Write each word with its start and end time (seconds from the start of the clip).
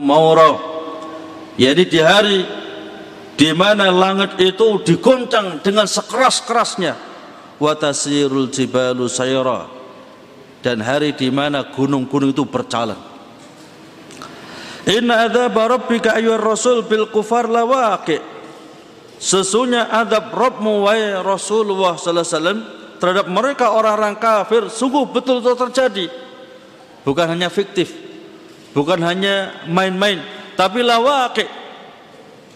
maura 0.00 0.56
jadi 1.60 1.84
di 1.84 2.00
hari 2.00 2.40
di 3.36 3.52
mana 3.52 3.92
langit 3.92 4.40
itu 4.40 4.80
digoncang 4.80 5.60
dengan 5.60 5.84
sekeras-kerasnya 5.84 6.96
watasirul 7.60 8.48
jibalu 8.48 9.04
sayra 9.12 9.68
dan 10.64 10.80
hari 10.80 11.12
di 11.12 11.28
mana 11.28 11.66
gunung-gunung 11.74 12.32
itu 12.32 12.46
berjalan. 12.46 12.96
Inna 14.88 15.28
adzab 15.28 15.54
rabbika 15.58 16.16
ayyuhar 16.16 16.40
rasul 16.40 16.86
bil 16.86 17.10
kufar 17.10 17.50
lawaqi 17.50 18.18
Sesungguhnya 19.22 19.86
adab 19.86 20.34
Rabbmu 20.34 20.82
wahai 20.82 21.14
Rasulullah 21.22 21.94
sallallahu 21.94 22.26
alaihi 22.26 22.34
wasallam 22.34 22.60
terhadap 22.98 23.26
mereka 23.30 23.70
orang-orang 23.70 24.18
kafir 24.18 24.66
sungguh 24.66 25.06
betul-betul 25.14 25.54
terjadi. 25.70 26.06
Bukan 27.06 27.30
hanya 27.30 27.46
fiktif, 27.46 28.01
bukan 28.72 29.00
hanya 29.04 29.64
main-main, 29.68 30.20
tapi 30.56 30.82
lawaqi 30.84 31.46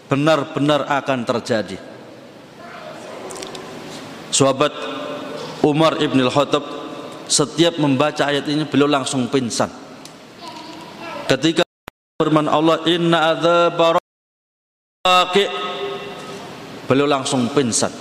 benar-benar 0.09 0.85
akan 0.89 1.25
terjadi. 1.25 1.77
Sahabat 4.33 4.73
Umar 5.63 5.97
ibn 6.03 6.19
al-Khattab 6.21 6.63
setiap 7.27 7.79
membaca 7.79 8.27
ayat 8.27 8.45
ini 8.47 8.67
beliau 8.67 8.87
langsung 8.87 9.27
pingsan. 9.31 9.69
Ketika 11.27 11.63
firman 12.15 12.47
Allah 12.47 12.81
inna 12.87 13.35
adzabaki 13.35 13.83
beliau 16.87 17.03
langsung 17.03 17.51
pingsan 17.51 17.91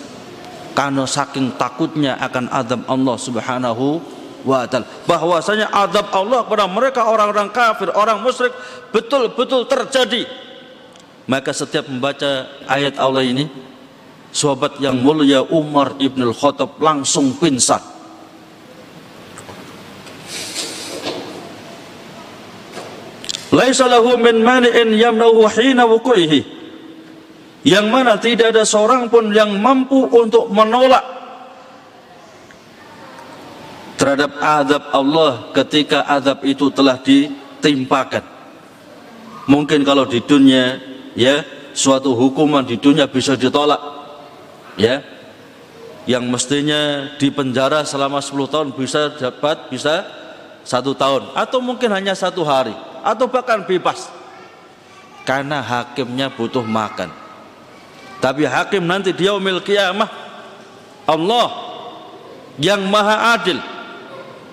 karena 0.77 1.09
saking 1.09 1.57
takutnya 1.59 2.21
akan 2.23 2.47
azab 2.53 2.87
Allah 2.87 3.17
Subhanahu 3.19 3.99
wa 4.43 4.67
taala 4.69 4.85
bahwasanya 5.09 5.73
azab 5.73 6.13
Allah 6.13 6.45
kepada 6.45 6.67
mereka 6.69 7.07
orang-orang 7.09 7.49
kafir, 7.55 7.89
orang 7.95 8.21
musyrik 8.21 8.53
betul-betul 8.91 9.65
terjadi. 9.71 10.27
Maka 11.27 11.51
setiap 11.51 11.91
membaca 11.91 12.47
ayat 12.71 13.01
Allah 13.03 13.27
ini 13.27 13.51
sahabat 14.31 14.79
yang 14.79 15.01
mulia 15.01 15.43
Umar 15.43 15.99
Ibn 15.99 16.21
Al-Khattab 16.31 16.79
langsung 16.79 17.35
pingsan. 17.41 17.83
Laisa 23.55 23.89
lahu 23.89 24.21
min 24.21 24.45
mani'in 24.45 24.93
yamnahu 24.93 25.49
hina 25.49 25.89
wuku'ihi 25.89 26.57
yang 27.67 27.91
mana 27.91 28.15
tidak 28.21 28.55
ada 28.55 28.63
seorang 28.63 29.11
pun 29.11 29.35
yang 29.35 29.59
mampu 29.59 30.07
untuk 30.07 30.47
menolak 30.55 31.03
terhadap 33.97 34.37
azab 34.39 34.83
Allah 34.93 35.51
ketika 35.57 36.05
azab 36.05 36.45
itu 36.45 36.69
telah 36.71 37.01
ditimpakan. 37.01 38.23
Mungkin 39.49 39.83
kalau 39.83 40.05
di 40.05 40.21
dunia 40.21 40.79
ya 41.17 41.43
suatu 41.73 42.13
hukuman 42.13 42.63
di 42.63 42.77
dunia 42.77 43.09
bisa 43.09 43.35
ditolak 43.35 43.81
ya. 44.79 45.03
Yang 46.07 46.25
mestinya 46.31 47.11
di 47.19 47.35
penjara 47.35 47.83
selama 47.83 48.23
10 48.23 48.47
tahun 48.47 48.69
bisa 48.79 49.19
dapat 49.19 49.67
bisa 49.75 50.07
satu 50.63 50.95
tahun 50.95 51.35
atau 51.35 51.59
mungkin 51.59 51.91
hanya 51.91 52.15
satu 52.15 52.47
hari 52.47 52.71
atau 53.03 53.27
bahkan 53.27 53.67
bebas. 53.67 54.07
Karena 55.27 55.59
hakimnya 55.59 56.31
butuh 56.31 56.63
makan. 56.63 57.11
Tapi 58.23 58.47
hakim 58.47 58.87
nanti 58.87 59.11
dia 59.11 59.35
umil 59.35 59.59
kiamah 59.59 60.07
Allah 61.11 61.51
yang 62.63 62.87
maha 62.87 63.35
adil 63.35 63.59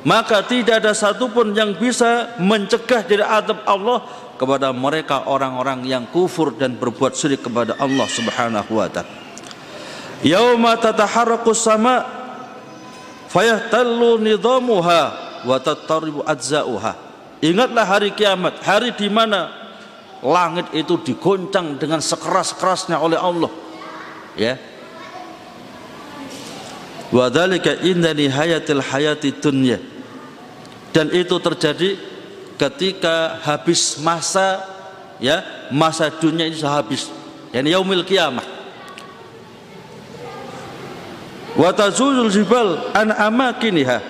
maka 0.04 0.44
tidak 0.44 0.84
ada 0.84 0.92
satupun 0.92 1.56
yang 1.56 1.76
bisa 1.80 2.36
mencegah 2.40 3.08
dari 3.08 3.24
adab 3.24 3.64
Allah 3.64 4.04
kepada 4.36 4.76
mereka 4.76 5.24
orang-orang 5.32 5.88
yang 5.88 6.04
kufur 6.12 6.52
dan 6.52 6.76
berbuat 6.76 7.16
syirik 7.16 7.48
kepada 7.48 7.80
Allah 7.80 8.08
Subhanahu 8.12 8.72
wa 8.76 8.88
taala. 8.92 9.24
Yauma 10.24 10.76
tataharraqu 10.80 11.52
sama 11.56 12.04
fayahtallu 13.32 14.20
nidamuha 14.20 15.02
wa 15.48 15.58
tattaribu 15.60 16.24
adzauha. 16.28 16.96
Ingatlah 17.44 17.84
hari 17.84 18.16
kiamat, 18.16 18.60
hari 18.64 18.96
di 18.96 19.12
mana 19.12 19.52
langit 20.24 20.72
itu 20.72 21.00
digoncang 21.00 21.76
dengan 21.76 22.00
sekeras-kerasnya 22.00 23.00
oleh 23.00 23.20
Allah. 23.20 23.52
Ya. 24.40 24.56
Wa 27.12 27.28
dzalika 27.28 27.84
inda 27.84 28.16
nihayatil 28.16 28.80
hayati 28.80 29.36
dunya. 29.36 29.93
Dan 30.94 31.10
itu 31.10 31.42
terjadi 31.42 31.98
ketika 32.56 33.42
habis 33.42 33.98
masa 33.98 34.62
ya, 35.18 35.42
masa 35.74 36.14
dunia 36.14 36.46
ini 36.46 36.56
sudah 36.56 36.80
habis. 36.80 37.10
Yani 37.50 37.74
yaumil 37.74 38.06
kiamah. 38.06 38.46
Wa 41.54 41.70
tazulul 41.74 42.30
jibal 42.30 42.94
an 42.94 43.14
amakiniha 43.14 44.02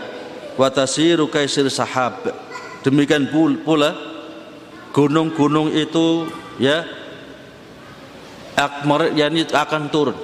wa 0.56 0.68
tasiru 0.72 1.28
kaisir 1.28 1.68
sahab 1.68 2.24
Demikian 2.84 3.32
pula 3.64 3.96
gunung-gunung 4.92 5.72
itu 5.72 6.28
ya 6.60 6.84
yani 9.16 9.48
akan 9.48 9.84
turun. 9.88 10.20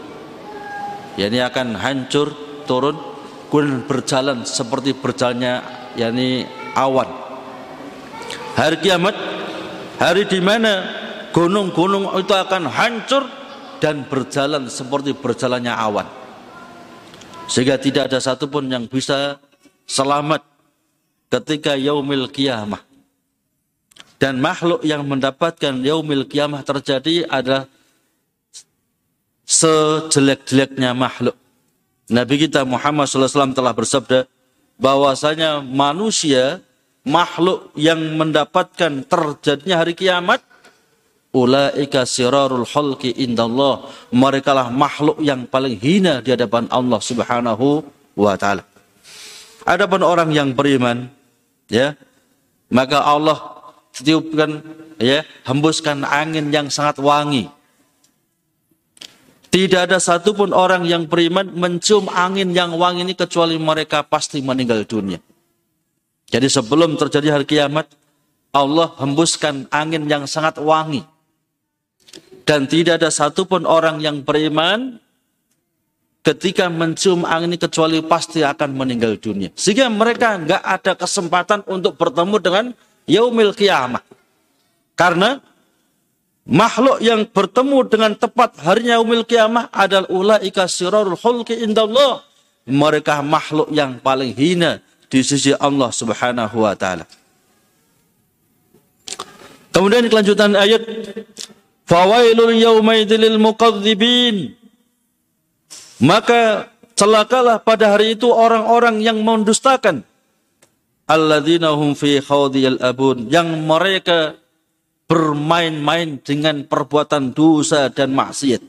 Yani 1.16 1.40
akan 1.40 1.76
hancur, 1.80 2.36
turun, 2.68 3.00
kemudian 3.48 3.88
berjalan 3.88 4.44
seperti 4.44 4.92
berjalannya 4.92 5.79
yani 6.00 6.48
awan. 6.80 7.12
Hari 8.56 8.80
kiamat, 8.80 9.16
hari 10.00 10.24
di 10.24 10.40
mana 10.40 10.88
gunung-gunung 11.36 12.16
itu 12.16 12.32
akan 12.32 12.72
hancur 12.72 13.28
dan 13.84 14.08
berjalan 14.08 14.72
seperti 14.72 15.12
berjalannya 15.12 15.76
awan. 15.76 16.08
Sehingga 17.52 17.76
tidak 17.76 18.12
ada 18.12 18.20
satupun 18.24 18.72
yang 18.72 18.88
bisa 18.88 19.40
selamat 19.84 20.44
ketika 21.28 21.76
yaumil 21.76 22.32
kiamah. 22.32 22.84
Dan 24.20 24.44
makhluk 24.44 24.84
yang 24.84 25.08
mendapatkan 25.08 25.80
yaumil 25.80 26.28
kiamah 26.28 26.60
terjadi 26.68 27.24
adalah 27.32 27.72
sejelek-jeleknya 29.48 30.92
makhluk. 30.92 31.40
Nabi 32.12 32.36
kita 32.36 32.68
Muhammad 32.68 33.08
SAW 33.08 33.56
telah 33.56 33.72
bersabda 33.72 34.28
bahwasanya 34.80 35.60
manusia 35.60 36.64
makhluk 37.04 37.76
yang 37.76 38.00
mendapatkan 38.16 39.04
terjadinya 39.04 39.76
hari 39.84 39.94
kiamat 39.94 40.40
ulaika 41.36 42.08
sirarul 42.08 42.66
khalqi 42.66 43.14
indallah. 43.20 43.86
Mereka 44.10 44.56
lah 44.56 44.72
makhluk 44.72 45.20
yang 45.20 45.46
paling 45.46 45.78
hina 45.78 46.24
di 46.24 46.34
hadapan 46.34 46.66
Allah 46.72 47.00
Subhanahu 47.04 47.84
wa 48.16 48.34
taala. 48.40 48.64
Adapun 49.68 50.02
orang 50.02 50.32
yang 50.34 50.56
beriman 50.56 51.12
ya 51.70 51.94
maka 52.72 53.04
Allah 53.04 53.38
tiupkan 53.94 54.64
ya 54.98 55.22
hembuskan 55.46 56.08
angin 56.08 56.50
yang 56.50 56.72
sangat 56.72 56.98
wangi 57.04 57.52
tidak 59.50 59.90
ada 59.90 59.98
satupun 59.98 60.54
orang 60.54 60.86
yang 60.86 61.10
beriman 61.10 61.50
mencium 61.54 62.06
angin 62.10 62.54
yang 62.54 62.74
wangi 62.78 63.06
ini 63.06 63.14
kecuali 63.18 63.58
mereka 63.58 64.06
pasti 64.06 64.42
meninggal 64.42 64.86
dunia 64.86 65.20
jadi 66.30 66.46
sebelum 66.46 66.98
terjadi 66.98 67.38
hari 67.38 67.46
kiamat 67.50 67.90
Allah 68.50 68.94
hembuskan 68.98 69.70
angin 69.70 70.10
yang 70.10 70.26
sangat 70.26 70.58
wangi 70.62 71.06
dan 72.50 72.66
tidak 72.66 72.98
ada 72.98 73.14
satupun 73.14 73.70
orang 73.70 74.02
yang 74.02 74.26
beriman 74.26 74.98
ketika 76.26 76.68
mencium 76.68 77.24
angin 77.24 77.56
ini 77.56 77.58
kecuali 77.58 78.02
pasti 78.04 78.44
akan 78.44 78.76
meninggal 78.76 79.18
dunia. 79.18 79.50
Sehingga 79.56 79.88
mereka 79.90 80.38
nggak 80.38 80.64
ada 80.64 80.94
kesempatan 80.98 81.62
untuk 81.70 81.96
bertemu 81.96 82.36
dengan 82.42 82.66
yaumil 83.10 83.56
kiamah. 83.56 84.04
Karena 84.98 85.40
makhluk 86.48 87.02
yang 87.04 87.28
bertemu 87.28 87.80
dengan 87.90 88.12
tepat 88.16 88.60
harinya 88.64 89.02
yaumil 89.02 89.26
kiamah 89.26 89.68
adalah 89.74 90.08
ulaika 90.08 90.70
sirarul 90.70 91.18
khulqi 91.20 91.60
indallah. 91.66 92.24
Mereka 92.70 93.26
makhluk 93.26 93.74
yang 93.74 93.98
paling 93.98 94.32
hina 94.38 94.78
di 95.10 95.26
sisi 95.26 95.52
Allah 95.58 95.90
Subhanahu 95.90 96.64
wa 96.64 96.78
taala. 96.78 97.10
Kemudian 99.74 100.06
kelanjutan 100.06 100.54
ayat 100.54 100.86
Fawailul 101.90 102.54
yaumaidil 102.62 103.42
muqadzibin 103.42 104.60
maka 106.00 106.72
celakalah 106.96 107.60
pada 107.60 107.96
hari 107.96 108.16
itu 108.16 108.32
orang-orang 108.32 109.04
yang 109.04 109.20
mendustakan. 109.20 110.08
Alladzina 111.08 111.76
hum 111.76 111.92
fi 111.92 112.24
khawdiyal 112.24 112.80
abun. 112.80 113.28
Yang 113.28 113.48
mereka 113.60 114.20
bermain-main 115.10 116.22
dengan 116.22 116.62
perbuatan 116.64 117.34
dosa 117.34 117.90
dan 117.90 118.14
maksiat. 118.14 118.62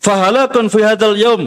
Fahalakun 0.00 0.72
fi 0.72 0.80
hadal 0.88 1.14
yawm. 1.20 1.42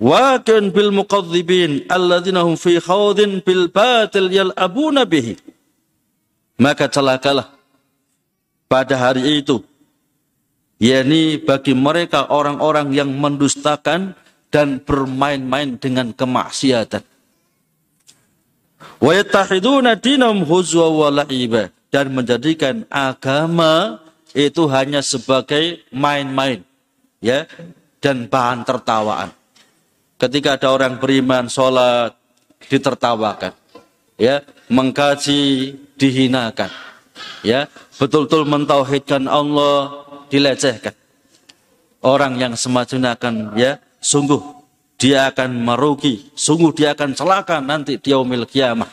Wakin 0.00 0.74
bil 0.74 0.90
muqadzibin 0.90 1.86
alladzina 1.86 2.42
hum 2.42 2.58
fi 2.58 2.82
khawdin 2.82 3.44
bil 3.44 3.70
batil 3.70 4.32
yal'abuna 4.32 5.06
bihi. 5.06 5.38
maka 6.60 6.92
celakalah 6.92 7.48
pada 8.68 8.94
hari 9.00 9.40
itu 9.40 9.64
yakni 10.76 11.40
bagi 11.40 11.72
mereka 11.72 12.28
orang-orang 12.28 12.92
yang 12.92 13.08
mendustakan 13.08 14.12
dan 14.52 14.84
bermain-main 14.84 15.80
dengan 15.80 16.12
kemaksiatan 16.12 17.00
dinam 19.98 20.44
huzwa 20.44 21.10
dan 21.90 22.06
menjadikan 22.14 22.86
agama 22.86 23.98
itu 24.30 24.70
hanya 24.70 25.02
sebagai 25.02 25.82
main-main 25.90 26.62
ya 27.18 27.50
dan 27.98 28.30
bahan 28.30 28.62
tertawaan. 28.62 29.30
Ketika 30.20 30.60
ada 30.60 30.68
orang 30.76 31.00
beriman 31.00 31.48
sholat 31.48 32.12
ditertawakan, 32.68 33.56
ya 34.20 34.44
mengkaji 34.68 35.72
dihinakan, 35.96 36.68
ya 37.40 37.66
betul-betul 37.96 38.44
mentauhidkan 38.44 39.24
Allah 39.24 40.04
dilecehkan. 40.28 40.92
Orang 42.00 42.40
yang 42.40 42.56
semacam 42.56 43.16
akan 43.16 43.34
ya 43.56 43.80
sungguh 44.00 44.59
dia 45.00 45.32
akan 45.32 45.64
merugi, 45.64 46.28
sungguh 46.36 46.76
dia 46.76 46.92
akan 46.92 47.16
celaka 47.16 47.56
nanti 47.64 47.96
di 47.96 48.12
yaumil 48.12 48.44
kiamah. 48.44 48.92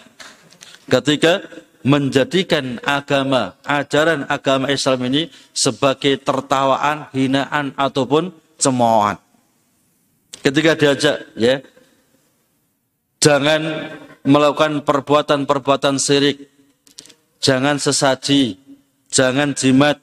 Ketika 0.87 1.43
menjadikan 1.83 2.79
agama, 2.79 3.59
ajaran 3.67 4.23
agama 4.31 4.71
Islam 4.71 5.03
ini 5.11 5.27
sebagai 5.51 6.15
tertawaan, 6.23 7.11
hinaan 7.11 7.75
ataupun 7.75 8.31
cemoohan. 8.55 9.19
Ketika 10.39 10.79
diajak 10.79 11.27
ya 11.35 11.59
jangan 13.19 13.91
melakukan 14.27 14.83
perbuatan-perbuatan 14.83 15.99
syirik. 15.99 16.51
Jangan 17.37 17.77
sesaji, 17.77 18.57
jangan 19.07 19.53
jimat, 19.53 20.01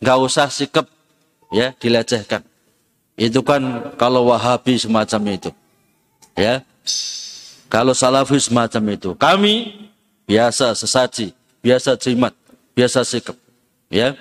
nggak 0.00 0.18
usah 0.18 0.48
sikap 0.48 0.88
ya 1.52 1.76
dilecehkan. 1.76 2.49
Itu 3.20 3.44
kan 3.44 3.92
kalau 4.00 4.32
Wahabi 4.32 4.80
semacam 4.80 5.36
itu. 5.36 5.52
Ya. 6.32 6.64
Kalau 7.68 7.92
Salafi 7.92 8.40
semacam 8.40 8.96
itu. 8.96 9.12
Kami 9.12 9.76
biasa 10.24 10.72
sesaji, 10.72 11.36
biasa 11.60 12.00
jimat, 12.00 12.32
biasa 12.72 13.04
sikap. 13.04 13.36
Ya. 13.92 14.16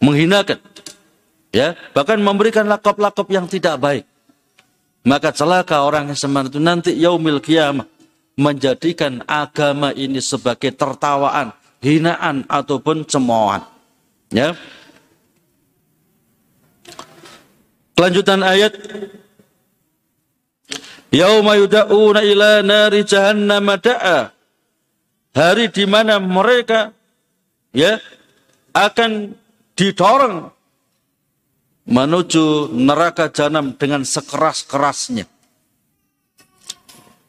Menghinakan. 0.00 0.56
Ya, 1.54 1.78
bahkan 1.94 2.18
memberikan 2.18 2.66
lakop-lakop 2.66 3.30
yang 3.30 3.46
tidak 3.46 3.78
baik. 3.78 4.02
Maka 5.06 5.30
celaka 5.30 5.86
orang 5.86 6.10
yang 6.10 6.18
seperti 6.18 6.50
itu 6.50 6.58
nanti 6.58 6.90
yaumil 6.98 7.38
kiamah 7.38 7.86
menjadikan 8.34 9.22
agama 9.30 9.94
ini 9.94 10.18
sebagai 10.18 10.74
tertawaan, 10.74 11.54
hinaan 11.78 12.42
ataupun 12.50 13.06
cemoohan. 13.06 13.62
Ya. 14.34 14.58
Kelanjutan 17.94 18.42
ayat 18.42 18.74
Yauma 21.14 21.54
yuda'una 21.54 22.26
ila 22.26 22.58
nari 22.66 23.06
jahannam 23.06 23.70
da'a. 23.78 24.34
Hari 25.34 25.70
di 25.70 25.86
mana 25.86 26.18
mereka 26.18 26.90
ya 27.70 28.02
akan 28.74 29.34
didorong 29.78 30.50
menuju 31.86 32.74
neraka 32.74 33.30
jahanam 33.30 33.78
dengan 33.78 34.02
sekeras-kerasnya. 34.02 35.30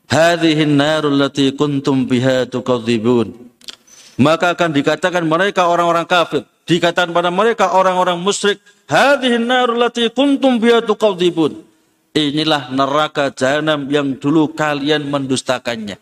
Hadhihi 0.09 0.69
narul 0.69 1.17
lati 1.17 1.53
kuntum 1.53 2.09
biha 2.09 2.49
tukadzibun. 2.49 3.33
Maka 4.15 4.55
akan 4.55 4.71
dikatakan 4.71 5.27
mereka 5.27 5.67
orang-orang 5.67 6.07
kafir, 6.07 6.47
dikatakan 6.63 7.11
pada 7.11 7.29
mereka 7.33 7.75
orang-orang 7.75 8.15
musyrik, 8.15 8.63
Hadhihi 8.85 9.41
narul 9.41 9.81
lati 9.81 10.09
kuntum 10.13 10.61
biha. 10.61 10.81
Inilah 12.15 12.71
neraka 12.71 13.27
jahanam 13.33 13.91
yang 13.91 14.15
dulu 14.15 14.55
kalian 14.55 15.09
mendustakannya. 15.11 15.99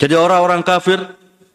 Jadi 0.00 0.14
orang-orang 0.16 0.66
kafir 0.66 0.98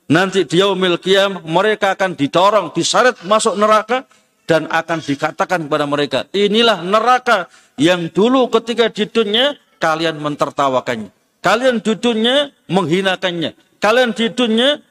nanti 0.08 0.46
di 0.46 0.62
yaumil 0.62 1.02
qiyam 1.02 1.44
mereka 1.44 1.98
akan 1.98 2.16
didorong, 2.16 2.72
diseret 2.72 3.20
masuk 3.26 3.58
neraka 3.60 4.08
dan 4.46 4.70
akan 4.70 5.02
dikatakan 5.02 5.66
kepada 5.66 5.90
mereka, 5.90 6.30
inilah 6.32 6.86
neraka 6.86 7.50
yang 7.76 8.08
dulu 8.14 8.48
ketika 8.54 8.94
di 8.94 9.10
dunia 9.10 9.58
kalian 9.82 10.22
mentertawakannya. 10.22 11.10
Kalian 11.42 11.82
di 11.82 11.94
dunia 11.98 12.50
menghinakannya. 12.70 13.82
Kalian 13.82 14.14
di 14.14 14.26
dunia 14.34 14.82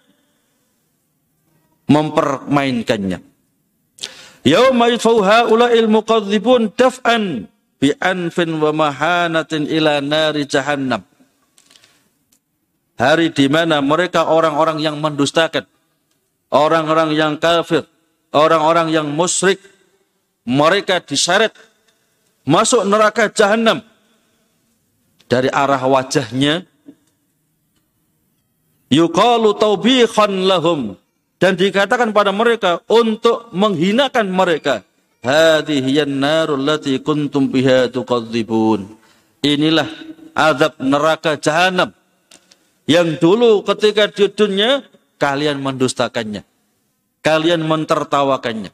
mempermainkannya. 1.88 3.33
Yauma 4.44 4.92
yudfau 4.92 5.24
haula'il 5.24 5.88
muqadzibun 5.88 6.76
daf'an 6.76 7.48
bi 7.80 7.96
anfin 7.96 8.60
wa 8.60 8.70
mahanatin 8.76 9.64
ila 9.64 10.04
nari 10.04 10.44
jahannam. 10.44 11.00
Hari 13.00 13.32
di 13.32 13.48
mana 13.50 13.80
mereka 13.80 14.28
orang-orang 14.28 14.78
yang 14.84 15.00
mendustakan, 15.00 15.66
orang-orang 16.52 17.16
yang 17.16 17.34
kafir, 17.40 17.88
orang-orang 18.30 18.92
yang 18.92 19.08
musyrik, 19.10 19.58
mereka 20.44 21.00
diseret 21.00 21.56
masuk 22.44 22.84
neraka 22.84 23.32
jahanam 23.32 23.80
dari 25.24 25.48
arah 25.48 25.80
wajahnya 25.80 26.68
yuqalu 28.92 29.56
taubikhan 29.56 30.44
lahum 30.44 31.00
dan 31.44 31.60
dikatakan 31.60 32.08
pada 32.16 32.32
mereka 32.32 32.80
untuk 32.88 33.52
menghinakan 33.52 34.32
mereka 34.32 34.80
kuntum 37.04 37.52
inilah 39.44 39.88
azab 40.32 40.72
neraka 40.80 41.36
jahanam 41.36 41.92
yang 42.88 43.20
dulu 43.20 43.60
ketika 43.60 44.08
di 44.08 44.32
dunia 44.32 44.88
kalian 45.20 45.60
mendustakannya 45.60 46.48
kalian 47.20 47.60
mentertawakannya 47.60 48.72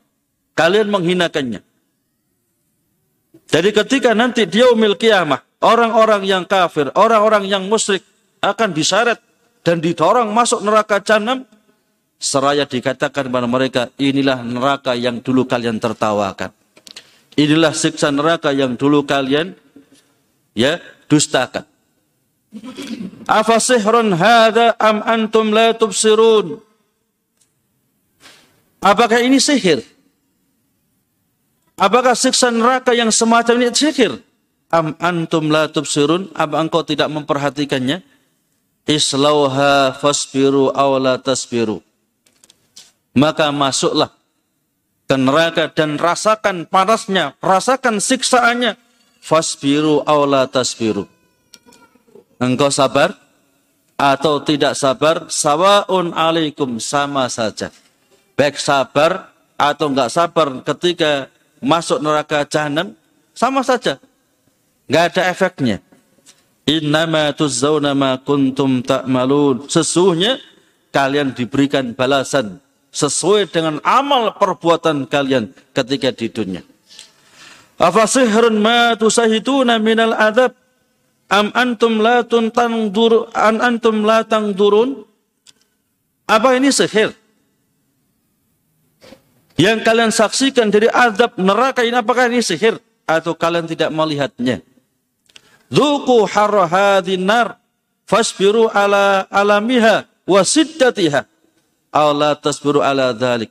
kalian 0.54 0.94
menghinakannya. 0.94 1.66
Jadi 3.50 3.70
ketika 3.74 4.14
nanti 4.14 4.46
dia 4.46 4.70
umil 4.70 4.94
kiamah 4.94 5.42
orang-orang 5.58 6.22
yang 6.22 6.46
kafir 6.46 6.94
orang-orang 6.94 7.50
yang 7.50 7.66
musyrik 7.66 8.06
akan 8.38 8.70
diseret 8.70 9.18
dan 9.66 9.82
didorong 9.82 10.30
masuk 10.30 10.62
neraka 10.62 11.02
jahanam 11.02 11.42
seraya 12.20 12.68
dikatakan 12.68 13.32
kepada 13.32 13.48
mereka, 13.48 13.82
inilah 13.96 14.44
neraka 14.44 14.92
yang 14.92 15.24
dulu 15.24 15.48
kalian 15.48 15.80
tertawakan. 15.80 16.52
Inilah 17.40 17.72
siksa 17.72 18.12
neraka 18.12 18.52
yang 18.52 18.76
dulu 18.76 19.08
kalian 19.08 19.56
ya 20.52 20.76
dustakan. 21.08 21.64
Afasihrun 23.24 24.12
hadha 24.12 24.76
am 24.76 25.00
antum 25.00 25.48
la 25.48 25.72
tubsirun? 25.72 26.60
Apakah 28.84 29.24
ini 29.24 29.40
sihir? 29.40 29.80
Apakah 31.80 32.12
siksa 32.12 32.52
neraka 32.52 32.92
yang 32.92 33.08
semacam 33.08 33.64
ini 33.64 33.72
sihir? 33.72 34.20
Am 34.68 34.92
antum 35.00 35.48
la 35.48 35.72
tubsirun? 35.72 36.28
Apa 36.36 36.60
engkau 36.60 36.84
tidak 36.84 37.08
memperhatikannya? 37.08 38.04
Islauha 38.84 39.96
fasbiru 39.96 40.74
aw 40.74 40.98
la 40.98 41.16
tasbiru 41.16 41.80
maka 43.14 43.50
masuklah 43.50 44.14
ke 45.10 45.16
neraka 45.18 45.66
dan 45.66 45.98
rasakan 45.98 46.70
panasnya, 46.70 47.34
rasakan 47.42 47.98
siksaannya. 47.98 48.78
Fasbiru 49.20 50.00
awla 50.06 50.48
tasbiru. 50.48 51.04
Engkau 52.40 52.72
sabar 52.72 53.12
atau 54.00 54.40
tidak 54.40 54.72
sabar, 54.78 55.28
sawaun 55.28 56.16
alaikum 56.16 56.80
sama 56.80 57.28
saja. 57.28 57.68
Baik 58.32 58.56
sabar 58.56 59.28
atau 59.60 59.92
enggak 59.92 60.08
sabar 60.08 60.64
ketika 60.64 61.28
masuk 61.60 62.00
neraka 62.00 62.48
jahanam, 62.48 62.96
sama 63.36 63.60
saja. 63.60 64.00
Enggak 64.88 65.04
ada 65.12 65.22
efeknya. 65.28 65.76
Innama 66.64 67.34
tuzzawna 67.36 67.92
ma 67.92 68.16
kuntum 68.16 68.80
ta'malun. 68.80 69.68
Sesungguhnya 69.68 70.40
kalian 70.94 71.36
diberikan 71.36 71.92
balasan 71.92 72.62
sesuai 72.90 73.50
dengan 73.50 73.78
amal 73.86 74.34
perbuatan 74.34 75.06
kalian 75.06 75.54
ketika 75.74 76.10
di 76.10 76.26
dunia. 76.30 76.62
Afasihrun 77.80 78.60
ma 78.60 78.92
tusahituna 78.98 79.80
minal 79.80 80.12
adab 80.12 80.52
am 81.30 81.48
antum 81.56 82.02
la 82.02 82.26
tangdur 82.26 83.30
an 83.32 83.62
antum 83.62 84.04
la 84.04 84.26
tangdurun? 84.26 85.06
Apa 86.26 86.58
ini 86.58 86.70
sihir? 86.70 87.14
Yang 89.58 89.78
kalian 89.82 90.12
saksikan 90.14 90.68
dari 90.70 90.86
azab 90.88 91.36
neraka 91.36 91.82
ini 91.82 91.96
apakah 91.98 92.30
ini 92.30 92.40
sihir 92.40 92.78
atau 93.04 93.34
kalian 93.34 93.66
tidak 93.66 93.90
melihatnya? 93.90 94.62
Zuku 95.70 96.26
harra 96.26 96.98
nar 97.18 97.60
fasbiru 98.02 98.66
ala 98.66 99.30
alamiha 99.30 100.02
wa 100.26 100.40
siddatiha 100.42 101.29
aw 101.94 102.14
la 102.14 102.34
tasbiru 102.38 102.82
ala 102.82 103.14
dhalik. 103.14 103.50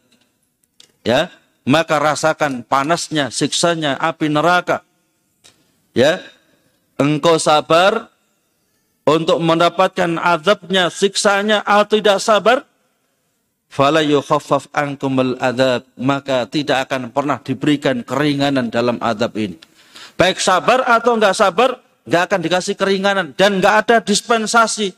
Ya, 1.03 1.31
maka 1.63 2.00
rasakan 2.00 2.65
panasnya, 2.65 3.31
siksanya 3.31 3.96
api 4.00 4.27
neraka. 4.27 4.84
Ya, 5.96 6.24
engkau 7.00 7.39
sabar 7.39 8.12
untuk 9.08 9.41
mendapatkan 9.41 10.19
azabnya, 10.19 10.91
siksanya 10.93 11.65
atau 11.65 11.98
tidak 11.98 12.19
sabar, 12.22 12.67
fala 13.69 14.01
yukhaffaf 14.05 14.69
ankumul 14.74 15.38
adab, 15.41 15.86
maka 15.98 16.46
tidak 16.50 16.89
akan 16.89 17.13
pernah 17.13 17.38
diberikan 17.41 18.01
keringanan 18.01 18.69
dalam 18.69 18.98
azab 19.00 19.34
ini. 19.38 19.58
Baik 20.19 20.41
sabar 20.43 20.84
atau 20.84 21.15
enggak 21.15 21.38
sabar, 21.38 21.79
enggak 22.03 22.24
akan 22.27 22.39
dikasih 22.43 22.75
keringanan 22.75 23.31
dan 23.34 23.62
enggak 23.62 23.88
ada 23.88 23.96
dispensasi. 24.03 24.91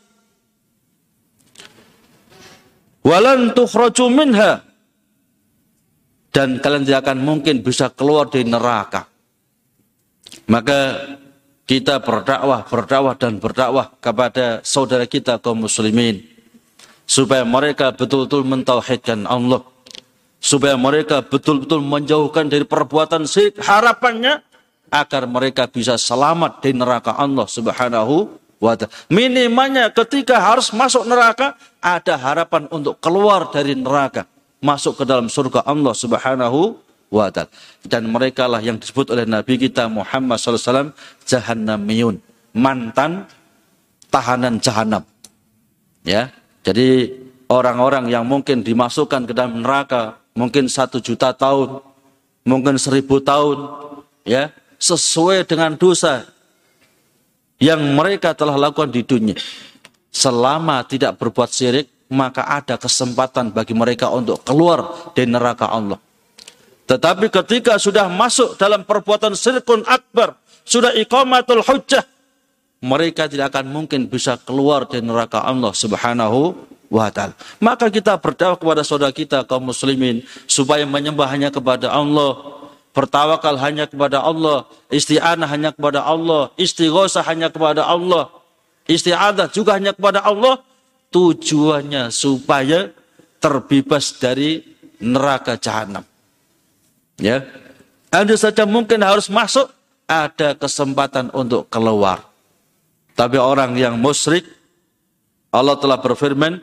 Walan 3.02 3.58
tukhraju 3.58 4.06
minha 4.14 4.62
dan 6.32 6.62
kalian 6.62 6.86
tidak 6.88 7.02
akan 7.10 7.20
mungkin 7.22 7.66
bisa 7.66 7.90
keluar 7.92 8.30
dari 8.30 8.46
neraka. 8.48 9.10
Maka 10.48 11.12
kita 11.66 12.00
berdakwah, 12.04 12.62
berdakwah 12.68 13.16
dan 13.18 13.42
berdakwah 13.42 13.92
kepada 14.00 14.62
saudara 14.62 15.10
kita 15.10 15.42
kaum 15.42 15.66
muslimin 15.66 16.24
supaya 17.10 17.44
mereka 17.44 17.92
betul-betul 17.92 18.48
mentauhidkan 18.48 19.28
Allah, 19.28 19.66
supaya 20.40 20.80
mereka 20.80 21.20
betul-betul 21.26 21.84
menjauhkan 21.84 22.48
dari 22.48 22.64
perbuatan 22.64 23.28
syirik. 23.28 23.60
Harapannya 23.60 24.40
agar 24.92 25.28
mereka 25.28 25.68
bisa 25.68 26.00
selamat 26.00 26.64
dari 26.64 26.76
neraka 26.76 27.16
Allah 27.16 27.48
Subhanahu 27.48 28.16
wa. 28.62 28.78
Minimalnya 29.10 29.90
ketika 29.90 30.38
harus 30.38 30.70
masuk 30.72 31.10
neraka 31.10 31.58
ada 31.82 32.16
harapan 32.16 32.70
untuk 32.70 33.02
keluar 33.02 33.50
dari 33.50 33.74
neraka, 33.74 34.30
masuk 34.62 35.02
ke 35.02 35.04
dalam 35.04 35.28
surga 35.28 35.66
Allah 35.66 35.98
Subhanahu 35.98 36.78
wa 37.10 37.28
taala. 37.34 37.50
Dan 37.82 38.08
mereka 38.14 38.46
lah 38.46 38.62
yang 38.62 38.78
disebut 38.78 39.10
oleh 39.10 39.26
Nabi 39.26 39.58
kita 39.58 39.90
Muhammad 39.90 40.38
SAW 40.38 40.94
jahannamiyun, 41.26 42.22
mantan 42.54 43.26
tahanan 44.14 44.62
jahanam. 44.62 45.04
Ya, 46.06 46.30
jadi 46.62 47.14
orang-orang 47.50 48.10
yang 48.14 48.26
mungkin 48.26 48.62
dimasukkan 48.62 49.26
ke 49.26 49.34
dalam 49.34 49.62
neraka 49.66 50.22
mungkin 50.38 50.70
satu 50.70 51.02
juta 51.02 51.34
tahun, 51.36 51.84
mungkin 52.48 52.78
seribu 52.80 53.22
tahun, 53.22 53.58
ya 54.26 54.50
sesuai 54.82 55.46
dengan 55.46 55.78
dosa 55.78 56.26
yang 57.62 57.80
mereka 57.94 58.34
telah 58.34 58.58
lakukan 58.58 58.90
di 58.90 59.06
dunia. 59.06 59.38
Selama 60.12 60.84
tidak 60.84 61.22
berbuat 61.22 61.48
syirik, 61.54 61.88
maka 62.12 62.44
ada 62.44 62.76
kesempatan 62.76 63.54
bagi 63.56 63.72
mereka 63.72 64.12
untuk 64.12 64.44
keluar 64.44 65.14
dari 65.16 65.30
neraka 65.30 65.72
Allah. 65.72 66.02
Tetapi 66.90 67.32
ketika 67.32 67.80
sudah 67.80 68.12
masuk 68.12 68.60
dalam 68.60 68.84
perbuatan 68.84 69.32
syirkun 69.32 69.88
akbar, 69.88 70.36
sudah 70.68 70.92
iqamatul 70.92 71.64
hujjah, 71.64 72.04
mereka 72.84 73.32
tidak 73.32 73.56
akan 73.56 73.72
mungkin 73.72 74.12
bisa 74.12 74.36
keluar 74.36 74.84
dari 74.84 75.06
neraka 75.06 75.40
Allah 75.40 75.72
Subhanahu 75.72 76.52
wa 76.92 77.08
taala. 77.08 77.32
Maka 77.64 77.88
kita 77.88 78.20
berdoa 78.20 78.60
kepada 78.60 78.84
saudara 78.84 79.16
kita 79.16 79.48
kaum 79.48 79.72
muslimin 79.72 80.28
supaya 80.52 80.84
menyembah 80.84 81.32
hanya 81.32 81.48
kepada 81.48 81.88
Allah, 81.88 82.60
bertawakal 82.92 83.56
hanya 83.60 83.88
kepada 83.88 84.20
Allah, 84.24 84.68
isti'anah 84.92 85.48
hanya 85.48 85.72
kepada 85.72 86.04
Allah, 86.04 86.52
istighosah 86.60 87.24
hanya 87.28 87.48
kepada 87.48 87.88
Allah, 87.88 88.32
isti'adah 88.88 89.48
juga 89.52 89.80
hanya 89.80 89.96
kepada 89.96 90.24
Allah, 90.24 90.60
tujuannya 91.12 92.12
supaya 92.12 92.92
terbebas 93.40 94.16
dari 94.20 94.64
neraka 95.02 95.56
jahanam. 95.58 96.04
Ya. 97.18 97.48
Anda 98.12 98.36
saja 98.36 98.68
mungkin 98.68 99.02
harus 99.02 99.32
masuk, 99.32 99.72
ada 100.04 100.54
kesempatan 100.60 101.32
untuk 101.32 101.72
keluar. 101.72 102.28
Tapi 103.16 103.40
orang 103.40 103.80
yang 103.80 103.96
musyrik, 103.96 104.44
Allah 105.52 105.80
telah 105.80 106.00
berfirman, 106.00 106.60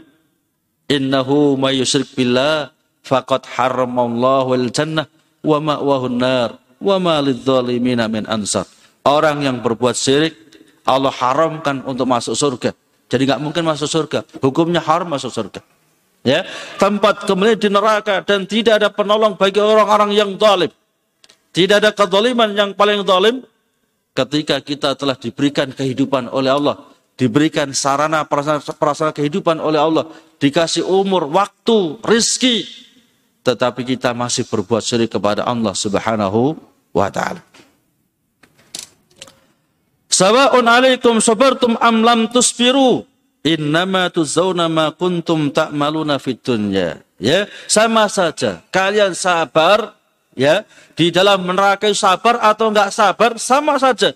Innahu 0.88 1.60
ma 1.60 1.68
yusyrik 1.68 2.16
billah 2.16 2.72
faqad 3.04 3.44
haramallahu 3.44 4.56
al-jannah 4.56 5.08
wa 5.42 5.58
ma'wahun 5.58 6.16
nar 6.18 6.50
wa 6.78 6.96
ma. 6.98 7.18
Orang 9.08 9.36
yang 9.40 9.56
berbuat 9.64 9.96
syirik 9.96 10.34
Allah 10.88 11.12
haramkan 11.12 11.84
untuk 11.84 12.08
masuk 12.08 12.32
surga. 12.32 12.72
Jadi 13.08 13.22
nggak 13.28 13.40
mungkin 13.40 13.64
masuk 13.64 13.88
surga. 13.88 14.24
Hukumnya 14.40 14.80
haram 14.80 15.08
masuk 15.08 15.32
surga. 15.32 15.60
Ya, 16.26 16.44
tempat 16.76 17.24
kemudian 17.24 17.56
di 17.56 17.70
neraka 17.70 18.20
dan 18.26 18.44
tidak 18.44 18.82
ada 18.82 18.88
penolong 18.92 19.38
bagi 19.38 19.62
orang-orang 19.62 20.12
yang 20.12 20.34
zalim. 20.36 20.68
Tidak 21.54 21.76
ada 21.80 21.90
kezaliman 21.94 22.52
yang 22.52 22.70
paling 22.76 23.00
zalim 23.06 23.40
ketika 24.12 24.58
kita 24.60 24.98
telah 24.98 25.16
diberikan 25.16 25.70
kehidupan 25.72 26.28
oleh 26.28 26.52
Allah, 26.52 26.84
diberikan 27.14 27.70
sarana 27.70 28.26
prasarana 28.26 29.14
kehidupan 29.14 29.62
oleh 29.62 29.78
Allah, 29.78 30.04
dikasih 30.42 30.84
umur, 30.84 31.30
waktu, 31.30 32.02
rizki, 32.02 32.66
tetapi 33.48 33.96
kita 33.96 34.12
masih 34.12 34.44
berbuat 34.44 34.84
syirik 34.84 35.16
kepada 35.16 35.48
Allah 35.48 35.72
Subhanahu 35.72 36.60
wa 36.92 37.08
taala. 37.08 37.40
Sawa'un 40.12 40.66
'alaikum 40.68 41.16
sabartum 41.24 41.80
am 41.80 42.04
lam 42.04 42.28
tusbiru 42.28 43.08
innama 43.40 44.12
tuzawna 44.12 44.68
ma 44.68 44.92
kuntum 44.92 45.48
ta'maluna 45.48 46.20
fid 46.20 46.44
dunya. 46.44 47.00
Ya, 47.16 47.48
sama 47.64 48.06
saja. 48.12 48.62
Kalian 48.68 49.16
sabar 49.16 49.96
ya 50.36 50.62
di 50.94 51.08
dalam 51.10 51.42
neraka 51.48 51.88
sabar 51.96 52.38
atau 52.44 52.68
enggak 52.68 52.92
sabar 52.92 53.40
sama 53.40 53.80
saja. 53.80 54.12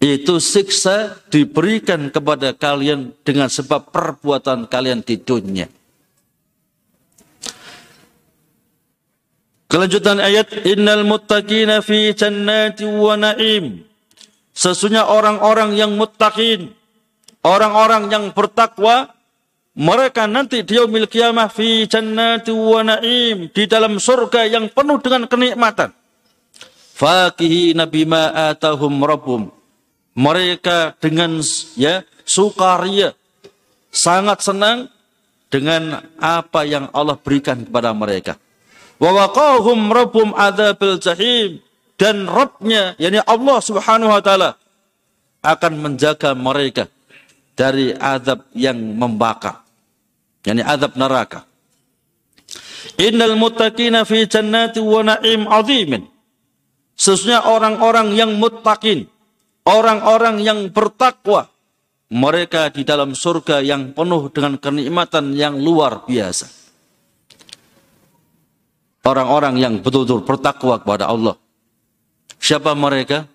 Itu 0.00 0.40
siksa 0.40 1.20
diberikan 1.28 2.08
kepada 2.08 2.56
kalian 2.56 3.12
dengan 3.20 3.52
sebab 3.52 3.92
perbuatan 3.92 4.64
kalian 4.64 5.04
di 5.04 5.20
dunia. 5.20 5.68
Kelanjutan 9.70 10.18
ayat 10.18 10.66
innal 10.66 11.06
muttaqina 11.06 11.78
fi 11.78 12.10
jannati 12.10 12.82
wa 12.90 13.14
na'im. 13.14 13.86
Sesungguhnya 14.50 15.06
orang-orang 15.06 15.78
yang 15.78 15.94
muttaqin, 15.94 16.74
orang-orang 17.46 18.10
yang 18.10 18.24
bertakwa, 18.34 19.14
mereka 19.78 20.26
nanti 20.26 20.66
di 20.66 20.74
yaumil 20.74 21.06
qiyamah 21.06 21.46
fi 21.54 21.86
jannati 21.86 22.50
wa 22.50 22.82
na'im, 22.82 23.46
di 23.54 23.62
dalam 23.70 24.02
surga 24.02 24.50
yang 24.50 24.74
penuh 24.74 24.98
dengan 24.98 25.30
kenikmatan. 25.30 25.94
Fakihina 26.98 27.86
bima 27.86 28.50
atahum 28.50 28.98
rabbum. 29.06 29.54
Mereka 30.18 30.98
dengan 30.98 31.38
ya 31.78 32.02
sukaria 32.26 33.14
sangat 33.94 34.42
senang 34.42 34.90
dengan 35.46 36.02
apa 36.18 36.66
yang 36.66 36.90
Allah 36.90 37.14
berikan 37.14 37.62
kepada 37.62 37.94
mereka 37.94 38.34
wa 39.00 39.10
waqahum 39.10 39.90
rabbum 39.90 40.36
jahim. 41.00 41.58
Dan 42.00 42.24
Rabbnya 42.24 42.96
yakni 42.96 43.20
Allah 43.28 43.58
Subhanahu 43.60 44.08
wa 44.08 44.24
taala 44.24 44.56
akan 45.44 45.72
menjaga 45.84 46.32
mereka 46.32 46.88
dari 47.52 47.92
azab 47.92 48.48
yang 48.56 48.76
membakar. 48.76 49.60
Yakni 50.44 50.64
azab 50.64 50.96
neraka. 50.96 51.44
Innal 52.96 53.36
muttaqina 53.36 54.08
fi 54.08 54.24
jannati 54.24 54.80
wa 54.80 55.04
na'im 55.04 55.44
azimin. 55.44 56.08
Sesungguhnya 56.96 57.44
orang-orang 57.44 58.16
yang 58.16 58.40
muttaqin 58.40 59.04
orang-orang 59.70 60.40
yang 60.40 60.58
bertakwa 60.72 61.48
mereka 62.10 62.72
di 62.74 62.82
dalam 62.82 63.14
surga 63.14 63.62
yang 63.62 63.94
penuh 63.94 64.32
dengan 64.34 64.58
kenikmatan 64.58 65.36
yang 65.36 65.60
luar 65.60 66.02
biasa 66.10 66.59
orang-orang 69.04 69.54
yang 69.56 69.74
betul-betul 69.80 70.24
bertakwa 70.24 70.80
kepada 70.80 71.08
Allah. 71.08 71.36
Siapa 72.40 72.72
mereka? 72.72 73.28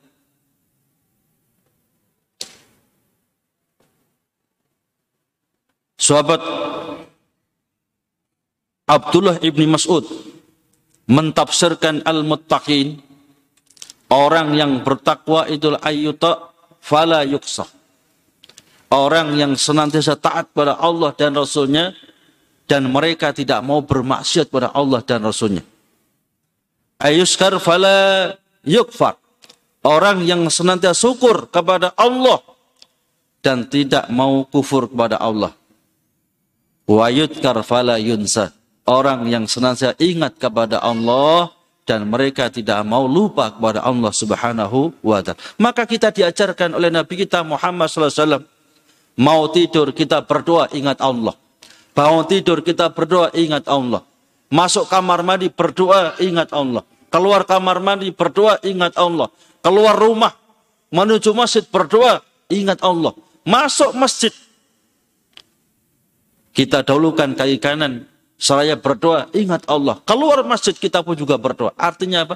Sahabat 5.95 6.41
Abdullah 8.85 9.41
ibni 9.41 9.65
Mas'ud 9.65 10.05
mentafsirkan 11.09 12.05
al-muttaqin 12.05 13.01
orang 14.13 14.53
yang 14.53 14.85
bertakwa 14.85 15.49
itu 15.49 15.73
ayyuta 15.81 16.53
fala 16.77 17.25
yuksa 17.25 17.65
orang 18.93 19.33
yang 19.33 19.57
senantiasa 19.57 20.13
taat 20.21 20.53
pada 20.53 20.77
Allah 20.77 21.09
dan 21.17 21.33
Rasulnya 21.33 21.97
dan 22.65 22.89
mereka 22.89 23.29
tidak 23.33 23.61
mau 23.61 23.81
bermaksiat 23.81 24.49
pada 24.49 24.73
Allah 24.73 25.01
dan 25.05 25.21
Rasulnya. 25.21 25.61
Ayuskar 26.97 27.53
fala 27.61 28.33
yukfar. 28.65 29.21
Orang 29.85 30.25
yang 30.25 30.49
senantiasa 30.49 30.97
syukur 30.97 31.45
kepada 31.53 31.93
Allah 31.93 32.41
dan 33.45 33.69
tidak 33.69 34.09
mau 34.09 34.41
kufur 34.49 34.89
kepada 34.89 35.21
Allah. 35.21 35.53
wa 36.89 37.05
yudkar 37.09 37.61
fala 37.61 38.01
yunsa. 38.01 38.53
Orang 38.85 39.29
yang 39.29 39.45
senantiasa 39.45 39.97
ingat 40.01 40.37
kepada 40.41 40.81
Allah 40.81 41.53
dan 41.85 42.09
mereka 42.09 42.49
tidak 42.49 42.81
mau 42.81 43.05
lupa 43.05 43.53
kepada 43.53 43.85
Allah 43.85 44.09
Subhanahu 44.09 44.93
wa 45.05 45.21
taala. 45.21 45.37
Maka 45.61 45.85
kita 45.85 46.09
diajarkan 46.09 46.73
oleh 46.73 46.89
Nabi 46.89 47.13
kita 47.25 47.45
Muhammad 47.45 47.89
sallallahu 47.89 48.09
alaihi 48.09 48.21
wasallam 48.25 48.45
mau 49.21 49.41
tidur 49.53 49.93
kita 49.93 50.25
berdoa 50.25 50.69
ingat 50.73 50.97
Allah. 51.01 51.37
Bangun 51.95 52.27
tidur 52.27 52.59
kita 52.59 52.91
berdoa 52.91 53.31
ingat 53.31 53.71
Allah. 53.71 54.03
Masuk 54.51 54.91
kamar 54.91 55.23
mandi 55.23 55.47
berdoa 55.47 56.19
ingat 56.19 56.51
Allah. 56.51 56.83
Keluar 57.07 57.47
kamar 57.47 57.79
mandi 57.79 58.11
berdoa 58.11 58.59
ingat 58.67 58.99
Allah. 58.99 59.31
Keluar 59.63 59.95
rumah 59.95 60.35
menuju 60.91 61.31
masjid 61.31 61.63
berdoa 61.63 62.19
ingat 62.51 62.83
Allah. 62.83 63.15
Masuk 63.47 63.95
masjid 63.95 64.35
kita 66.51 66.83
dahulukan 66.83 67.31
kaki 67.31 67.63
kanan 67.63 68.03
seraya 68.35 68.75
berdoa 68.75 69.31
ingat 69.31 69.63
Allah. 69.71 69.95
Keluar 70.03 70.43
masjid 70.43 70.75
kita 70.75 70.99
pun 70.99 71.15
juga 71.15 71.39
berdoa. 71.39 71.71
Artinya 71.79 72.27
apa? 72.27 72.35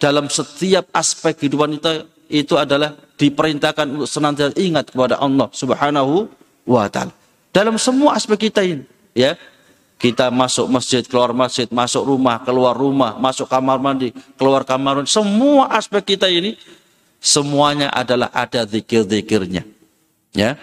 Dalam 0.00 0.32
setiap 0.32 0.88
aspek 0.96 1.36
kehidupan 1.36 1.76
kita 1.76 2.08
itu 2.32 2.56
adalah 2.56 2.96
diperintahkan 3.20 3.84
untuk 3.84 4.08
senantiasa 4.08 4.56
ingat 4.56 4.96
kepada 4.96 5.20
Allah 5.20 5.52
Subhanahu 5.52 6.30
wa 6.64 6.86
taala 6.88 7.17
dalam 7.50 7.76
semua 7.80 8.14
aspek 8.14 8.48
kita 8.48 8.62
ini 8.64 8.84
ya 9.16 9.34
kita 9.98 10.30
masuk 10.30 10.70
masjid, 10.70 11.02
keluar 11.02 11.34
masjid, 11.34 11.66
masuk 11.66 12.06
rumah, 12.06 12.38
keluar 12.46 12.78
rumah, 12.78 13.18
masuk 13.18 13.50
kamar 13.50 13.82
mandi, 13.82 14.14
keluar 14.38 14.62
kamar 14.62 15.02
mandi. 15.02 15.10
Semua 15.10 15.74
aspek 15.74 16.14
kita 16.14 16.30
ini 16.30 16.54
semuanya 17.18 17.90
adalah 17.90 18.30
ada 18.30 18.62
zikir-zikirnya. 18.62 19.66
Ya. 20.30 20.54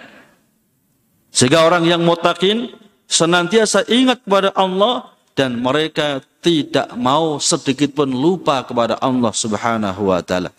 Sehingga 1.35 1.67
orang 1.67 1.83
yang 1.83 1.99
mutakin 1.99 2.71
senantiasa 3.11 3.83
ingat 3.91 4.23
kepada 4.23 4.55
Allah 4.55 5.11
dan 5.35 5.59
mereka 5.59 6.23
tidak 6.39 6.95
mau 6.95 7.35
sedikit 7.43 7.91
pun 7.91 8.07
lupa 8.07 8.63
kepada 8.63 8.95
Allah 9.03 9.35
Subhanahu 9.35 10.15
wa 10.15 10.23
taala. 10.23 10.55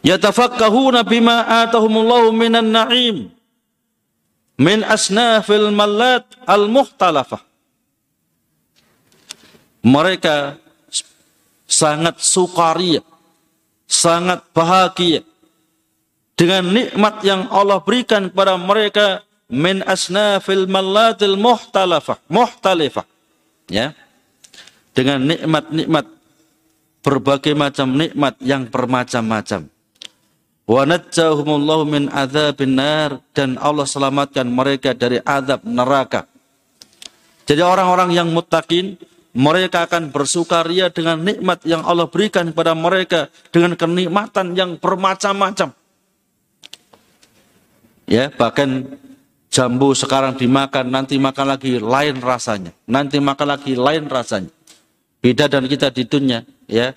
Yatafakkahuna 0.00 1.04
bima 1.04 1.44
atahumullahu 1.44 2.32
minan 2.32 2.72
na'im 2.72 3.35
min 4.60 4.84
asnafil 4.84 5.72
malat 5.72 6.24
al-muhtalafah. 6.48 7.42
Mereka 9.86 10.58
sangat 11.66 12.18
sukaria, 12.18 13.06
sangat 13.86 14.42
bahagia 14.50 15.22
dengan 16.36 16.68
nikmat 16.68 17.24
yang 17.24 17.48
Allah 17.48 17.80
berikan 17.80 18.28
kepada 18.28 18.60
mereka 18.60 19.24
min 19.48 19.80
asnafil 19.86 20.68
malatil 20.68 21.40
muhtalafah, 21.40 22.20
muhtalifah. 22.28 23.06
Ya. 23.72 23.96
Dengan 24.92 25.24
nikmat-nikmat 25.28 26.06
berbagai 27.04 27.52
macam 27.54 27.94
nikmat 27.96 28.34
yang 28.40 28.68
bermacam-macam. 28.68 29.68
Wa 30.66 30.82
najjahumullahu 30.82 31.86
min 31.86 32.04
adzabin 32.10 32.74
nar 32.74 33.22
dan 33.30 33.54
Allah 33.62 33.86
selamatkan 33.86 34.50
mereka 34.50 34.98
dari 34.98 35.22
azab 35.22 35.62
neraka. 35.62 36.26
Jadi 37.46 37.62
orang-orang 37.62 38.10
yang 38.10 38.28
muttaqin 38.34 38.98
mereka 39.36 39.86
akan 39.86 40.10
bersukaria 40.10 40.90
dengan 40.90 41.22
nikmat 41.22 41.62
yang 41.62 41.86
Allah 41.86 42.10
berikan 42.10 42.50
kepada 42.50 42.74
mereka 42.74 43.30
dengan 43.54 43.78
kenikmatan 43.78 44.58
yang 44.58 44.74
bermacam-macam. 44.74 45.70
Ya, 48.10 48.32
bahkan 48.34 48.98
jambu 49.52 49.92
sekarang 49.92 50.34
dimakan, 50.34 50.90
nanti 50.90 51.20
makan 51.20 51.46
lagi 51.52 51.78
lain 51.78 52.18
rasanya. 52.18 52.72
Nanti 52.88 53.22
makan 53.22 53.46
lagi 53.54 53.76
lain 53.76 54.08
rasanya. 54.10 54.50
Beda 55.20 55.46
dan 55.46 55.68
kita 55.68 55.92
di 55.92 56.08
dunia, 56.08 56.42
ya. 56.66 56.96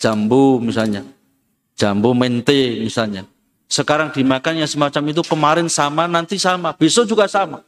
Jambu 0.00 0.58
misalnya, 0.58 1.06
jambu 1.78 2.14
mente 2.14 2.82
misalnya. 2.82 3.26
Sekarang 3.66 4.14
dimakannya 4.14 4.66
semacam 4.68 5.02
itu 5.10 5.22
kemarin 5.26 5.66
sama, 5.66 6.06
nanti 6.06 6.38
sama, 6.38 6.76
besok 6.76 7.10
juga 7.10 7.26
sama. 7.26 7.64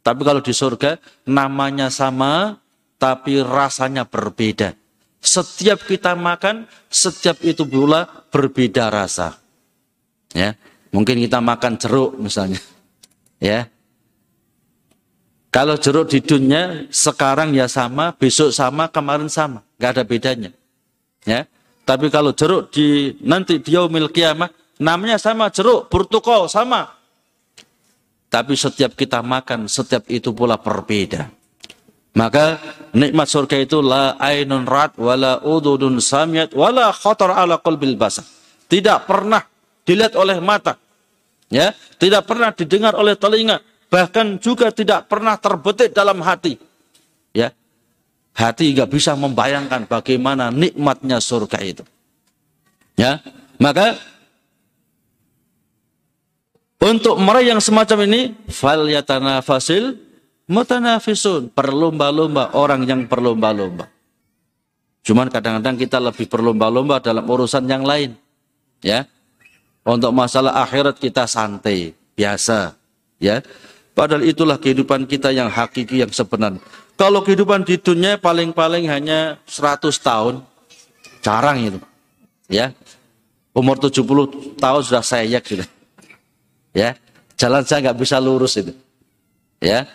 Tapi 0.00 0.22
kalau 0.22 0.40
di 0.40 0.54
surga 0.54 0.96
namanya 1.26 1.90
sama, 1.90 2.56
tapi 2.96 3.42
rasanya 3.42 4.06
berbeda. 4.06 4.72
Setiap 5.20 5.82
kita 5.84 6.14
makan, 6.14 6.70
setiap 6.86 7.42
itu 7.42 7.66
pula 7.66 8.06
berbeda 8.30 8.88
rasa. 8.88 9.36
Ya, 10.30 10.54
mungkin 10.94 11.18
kita 11.20 11.42
makan 11.42 11.74
jeruk 11.76 12.16
misalnya. 12.16 12.62
Ya, 13.42 13.68
kalau 15.56 15.80
jeruk 15.80 16.12
di 16.12 16.20
dunia 16.20 16.84
sekarang 16.92 17.56
ya 17.56 17.64
sama, 17.64 18.12
besok 18.12 18.52
sama, 18.52 18.92
kemarin 18.92 19.32
sama, 19.32 19.64
nggak 19.80 19.90
ada 19.96 20.04
bedanya. 20.04 20.50
Ya, 21.24 21.48
tapi 21.86 22.10
kalau 22.10 22.34
jeruk 22.34 22.74
di 22.74 23.14
nanti 23.22 23.62
di 23.62 23.70
yaumil 23.70 24.10
kiamah 24.10 24.50
namanya 24.82 25.22
sama 25.22 25.46
jeruk, 25.54 25.86
burtukol 25.86 26.50
sama. 26.50 26.90
Tapi 28.26 28.58
setiap 28.58 28.98
kita 28.98 29.22
makan, 29.22 29.70
setiap 29.70 30.02
itu 30.10 30.34
pula 30.34 30.58
berbeda. 30.58 31.30
Maka 32.18 32.58
nikmat 32.90 33.30
surga 33.30 33.56
itu 33.62 33.78
la 33.78 34.18
ainun 34.18 34.66
rat 34.66 34.98
wala 34.98 35.38
ududun 35.46 36.02
samiyat 36.02 36.56
wala 36.58 36.90
khatar 36.90 37.30
ala 37.30 37.62
qalbil 37.62 37.94
basar. 37.94 38.26
Tidak 38.66 39.06
pernah 39.06 39.46
dilihat 39.86 40.18
oleh 40.18 40.42
mata. 40.42 40.74
Ya, 41.46 41.70
tidak 42.02 42.26
pernah 42.26 42.50
didengar 42.50 42.98
oleh 42.98 43.14
telinga, 43.14 43.62
bahkan 43.86 44.34
juga 44.42 44.74
tidak 44.74 45.06
pernah 45.06 45.38
terbetik 45.38 45.94
dalam 45.94 46.18
hati. 46.18 46.58
Ya, 47.30 47.54
hati 48.36 48.76
nggak 48.76 48.92
bisa 48.92 49.16
membayangkan 49.16 49.88
bagaimana 49.88 50.52
nikmatnya 50.52 51.18
surga 51.18 51.58
itu. 51.64 51.84
Ya, 52.96 53.24
maka 53.56 53.96
untuk 56.76 57.16
mereka 57.16 57.56
yang 57.56 57.60
semacam 57.60 57.98
ini 58.04 58.20
fal 58.52 58.84
yatanafasil 58.84 59.96
mutanafisun 60.46 61.50
berlomba-lomba 61.50 62.54
orang 62.54 62.84
yang 62.84 63.08
berlomba-lomba. 63.08 63.90
Cuman 65.06 65.30
kadang-kadang 65.30 65.78
kita 65.78 65.98
lebih 66.02 66.26
berlomba-lomba 66.26 66.98
dalam 66.98 67.22
urusan 67.26 67.64
yang 67.70 67.86
lain. 67.86 68.18
Ya. 68.82 69.06
Untuk 69.86 70.10
masalah 70.10 70.66
akhirat 70.66 70.98
kita 70.98 71.30
santai, 71.30 71.94
biasa, 72.18 72.74
ya. 73.22 73.38
Padahal 73.96 74.28
itulah 74.28 74.60
kehidupan 74.60 75.08
kita 75.08 75.32
yang 75.32 75.48
hakiki 75.48 76.04
yang 76.04 76.12
sebenarnya. 76.12 76.60
Kalau 77.00 77.24
kehidupan 77.24 77.64
di 77.64 77.80
dunia 77.80 78.20
paling-paling 78.20 78.92
hanya 78.92 79.40
100 79.48 79.88
tahun, 80.04 80.44
jarang 81.24 81.64
itu. 81.64 81.80
Ya. 82.52 82.76
Umur 83.56 83.80
70 83.80 84.60
tahun 84.60 84.82
sudah 84.84 85.00
saya 85.00 85.40
gitu. 85.40 85.64
Ya. 86.76 86.92
Jalan 87.40 87.64
saya 87.64 87.88
nggak 87.88 87.96
bisa 88.04 88.20
lurus 88.20 88.60
itu. 88.60 88.76
Ya. 89.64 89.88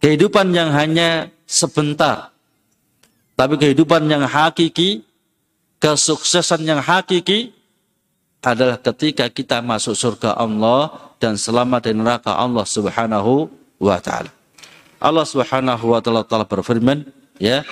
Kehidupan 0.00 0.56
yang 0.56 0.72
hanya 0.72 1.28
sebentar. 1.44 2.32
Tapi 3.36 3.60
kehidupan 3.60 4.08
yang 4.08 4.24
hakiki, 4.24 5.04
kesuksesan 5.84 6.64
yang 6.64 6.80
hakiki 6.80 7.52
adalah 8.40 8.80
ketika 8.80 9.28
kita 9.28 9.60
masuk 9.60 9.92
surga 9.92 10.32
Allah 10.36 11.12
dan 11.20 11.36
selamat 11.36 11.88
dari 11.88 11.96
neraka 11.96 12.32
Allah 12.32 12.64
Subhanahu 12.64 13.52
wa 13.76 14.00
taala. 14.00 14.32
Allah 14.96 15.24
Subhanahu 15.28 15.92
wa 15.92 16.00
taala 16.00 16.24
telah 16.24 16.48
berfirman, 16.48 17.04
ya, 17.36 17.64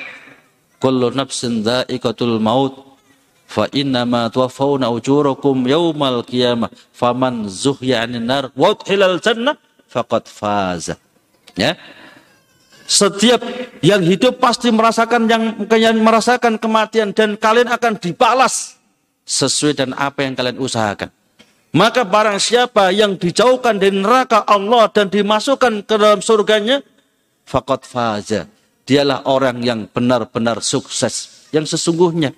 kullu 0.76 1.08
nafsin 1.12 1.64
dha'iqatul 1.64 2.36
maut 2.36 3.00
fa 3.48 3.64
innama 3.72 4.28
tuwaffawna 4.28 4.92
ujurakum 4.92 5.64
yaumal 5.64 6.20
qiyamah 6.20 6.68
faman 6.92 7.48
zuhya 7.48 8.04
'anil 8.04 8.24
nar 8.24 8.44
wa 8.52 8.76
udkhilal 8.76 9.16
jannah 9.24 9.56
faqad 9.88 10.28
faza. 10.28 11.00
Ya. 11.56 11.80
Setiap 12.88 13.44
yang 13.84 14.00
hidup 14.00 14.40
pasti 14.40 14.72
merasakan 14.72 15.28
yang 15.28 15.44
kalian 15.68 16.00
merasakan 16.00 16.56
kematian 16.56 17.12
dan 17.12 17.36
kalian 17.36 17.68
akan 17.68 18.00
dibalas 18.00 18.77
sesuai 19.28 19.76
dengan 19.76 19.94
apa 20.00 20.24
yang 20.24 20.32
kalian 20.32 20.56
usahakan. 20.56 21.12
Maka 21.76 22.08
barang 22.08 22.40
siapa 22.40 22.88
yang 22.96 23.20
dijauhkan 23.20 23.76
dari 23.76 23.92
neraka 23.92 24.40
Allah 24.48 24.88
dan 24.88 25.12
dimasukkan 25.12 25.84
ke 25.84 25.94
dalam 26.00 26.24
surganya, 26.24 26.80
fakot 27.44 27.84
faza. 27.84 28.48
Dialah 28.88 29.28
orang 29.28 29.60
yang 29.60 29.84
benar-benar 29.84 30.64
sukses. 30.64 31.44
Yang 31.52 31.76
sesungguhnya. 31.76 32.32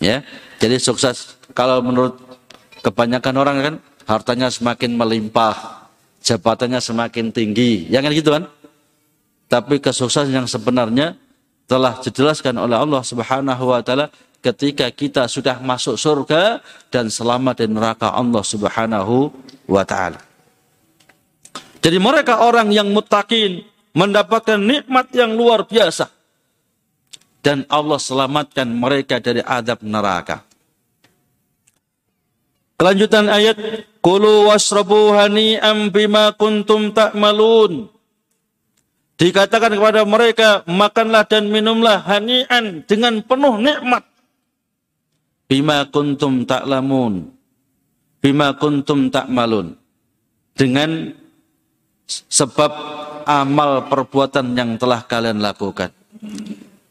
Ya, 0.00 0.24
jadi 0.58 0.80
sukses 0.80 1.36
kalau 1.52 1.84
menurut 1.84 2.18
kebanyakan 2.80 3.34
orang 3.38 3.56
kan 3.60 3.74
hartanya 4.08 4.48
semakin 4.50 4.96
melimpah, 4.96 5.86
jabatannya 6.24 6.80
semakin 6.82 7.30
tinggi, 7.30 7.86
ya 7.86 8.02
kan 8.02 8.10
gitu 8.10 8.34
kan? 8.34 8.48
Tapi 9.46 9.78
kesuksesan 9.78 10.32
yang 10.32 10.48
sebenarnya 10.48 11.14
telah 11.68 12.00
dijelaskan 12.00 12.56
oleh 12.58 12.74
Allah 12.74 13.04
Subhanahu 13.04 13.64
wa 13.70 13.78
taala 13.84 14.10
ketika 14.42 14.90
kita 14.90 15.30
sudah 15.30 15.62
masuk 15.62 15.94
surga 15.94 16.58
dan 16.90 17.06
selamat 17.06 17.62
dari 17.62 17.70
neraka 17.70 18.10
Allah 18.10 18.42
Subhanahu 18.42 19.30
wa 19.70 19.86
taala. 19.86 20.18
Jadi 21.82 21.98
mereka 22.02 22.42
orang 22.42 22.74
yang 22.74 22.90
mutakin 22.90 23.62
mendapatkan 23.94 24.58
nikmat 24.58 25.14
yang 25.14 25.32
luar 25.38 25.64
biasa. 25.64 26.10
Dan 27.42 27.66
Allah 27.66 27.98
selamatkan 27.98 28.70
mereka 28.70 29.18
dari 29.18 29.42
adab 29.42 29.82
neraka. 29.82 30.46
Kelanjutan 32.78 33.26
ayat 33.26 33.58
Kulu 34.02 34.50
wasrabu 34.50 35.14
hani'am 35.14 35.94
bima 35.94 36.34
kuntum 36.34 36.90
ta'malun. 36.90 37.86
Dikatakan 39.14 39.78
kepada 39.78 40.02
mereka, 40.02 40.66
makanlah 40.66 41.22
dan 41.22 41.46
minumlah 41.46 42.02
hani'an 42.02 42.82
dengan 42.82 43.22
penuh 43.22 43.62
nikmat. 43.62 44.11
Bima 45.52 45.84
kuntum 45.84 46.48
ta'lamun. 46.48 47.28
Bima 48.24 48.56
kuntum 48.56 49.12
ta'malun. 49.12 49.76
Dengan 50.56 51.12
sebab 52.08 52.72
amal 53.28 53.84
perbuatan 53.84 54.56
yang 54.56 54.80
telah 54.80 55.04
kalian 55.04 55.44
lakukan. 55.44 55.92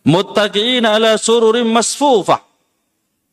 Muttaqiin 0.06 0.86
ala 0.86 1.18
sururim 1.18 1.74
masfufah. 1.74 2.38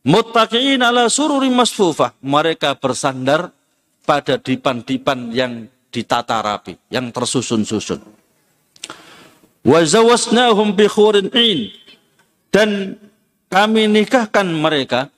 Muttaqiin 0.08 0.80
ala 0.80 1.12
sururim 1.12 1.52
masfufah. 1.52 2.16
Mereka 2.24 2.80
bersandar 2.80 3.52
pada 4.08 4.40
dipan-dipan 4.40 5.28
yang 5.36 5.68
ditata 5.92 6.40
rapi, 6.40 6.72
yang 6.88 7.12
tersusun-susun. 7.12 8.00
Wa 9.60 9.80
zawasnahum 9.84 10.72
bi 10.72 10.88
in. 11.36 11.68
Dan 12.48 12.96
kami 13.52 13.92
nikahkan 13.92 14.48
mereka 14.48 15.12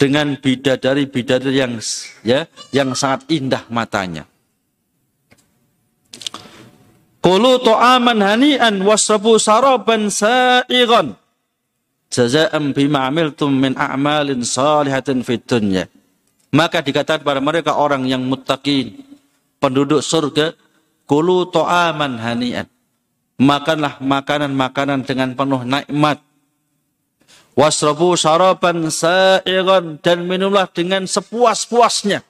dengan 0.00 0.32
bidadari-bidadari 0.32 1.60
yang 1.60 1.76
ya 2.24 2.48
yang 2.72 2.96
sangat 2.96 3.28
indah 3.28 3.68
matanya. 3.68 4.24
Kulu 7.20 7.60
to'aman 7.60 8.16
hani'an 8.24 8.80
wasrabu 8.80 9.36
saraban 9.36 10.08
sa'iran. 10.08 11.12
Jaza'am 12.08 12.72
bima 12.72 13.04
amiltum 13.12 13.52
min 13.52 13.76
a'malin 13.76 14.40
salihatin 14.40 15.20
fid 15.20 15.44
dunya. 15.44 15.84
Maka 16.50 16.80
dikatakan 16.80 17.20
kepada 17.20 17.38
mereka 17.44 17.76
orang 17.76 18.08
yang 18.08 18.24
muttaqin, 18.24 19.04
penduduk 19.60 20.00
surga, 20.00 20.56
kulu 21.04 21.52
to'aman 21.52 22.16
hani'an. 22.16 22.66
Makanlah 23.36 24.00
makanan-makanan 24.00 25.04
dengan 25.04 25.36
penuh 25.36 25.60
nikmat. 25.60 26.24
Wasrabu 27.58 28.14
saraban 28.14 28.88
sa'iran 28.88 29.98
dan 30.00 30.24
minumlah 30.24 30.70
dengan 30.70 31.04
sepuas-puasnya. 31.04 32.22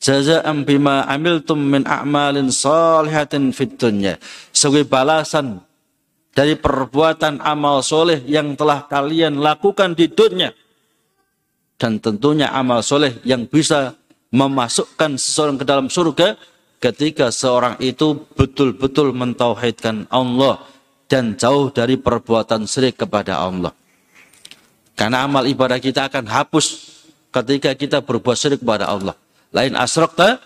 Jaza'an 0.00 0.64
bima 0.64 1.04
amiltum 1.04 1.60
min 1.60 1.84
a'malin 1.84 2.48
salihatin 2.48 3.52
fid 3.52 3.76
dunya. 3.76 4.16
Sebagai 4.48 4.88
balasan 4.88 5.60
dari 6.32 6.56
perbuatan 6.56 7.42
amal 7.42 7.84
soleh 7.84 8.24
yang 8.24 8.56
telah 8.56 8.88
kalian 8.88 9.36
lakukan 9.42 9.92
di 9.92 10.08
dunia. 10.08 10.56
Dan 11.76 12.00
tentunya 12.00 12.48
amal 12.48 12.80
soleh 12.80 13.20
yang 13.28 13.44
bisa 13.44 13.92
memasukkan 14.30 15.18
seseorang 15.20 15.56
ke 15.60 15.64
dalam 15.68 15.86
surga 15.90 16.38
ketika 16.80 17.28
seorang 17.28 17.76
itu 17.82 18.24
betul-betul 18.38 19.12
mentauhidkan 19.12 20.08
Allah 20.08 20.64
dan 21.10 21.36
jauh 21.36 21.68
dari 21.74 21.98
perbuatan 22.00 22.64
syirik 22.64 23.04
kepada 23.04 23.42
Allah. 23.42 23.74
Karena 25.00 25.24
amal 25.24 25.48
ibadah 25.48 25.80
kita 25.80 26.12
akan 26.12 26.28
hapus 26.28 26.92
ketika 27.32 27.72
kita 27.72 28.04
berbuat 28.04 28.36
syirik 28.36 28.60
kepada 28.60 28.84
Allah. 28.84 29.16
Lain 29.48 29.72
asrakta 29.72 30.44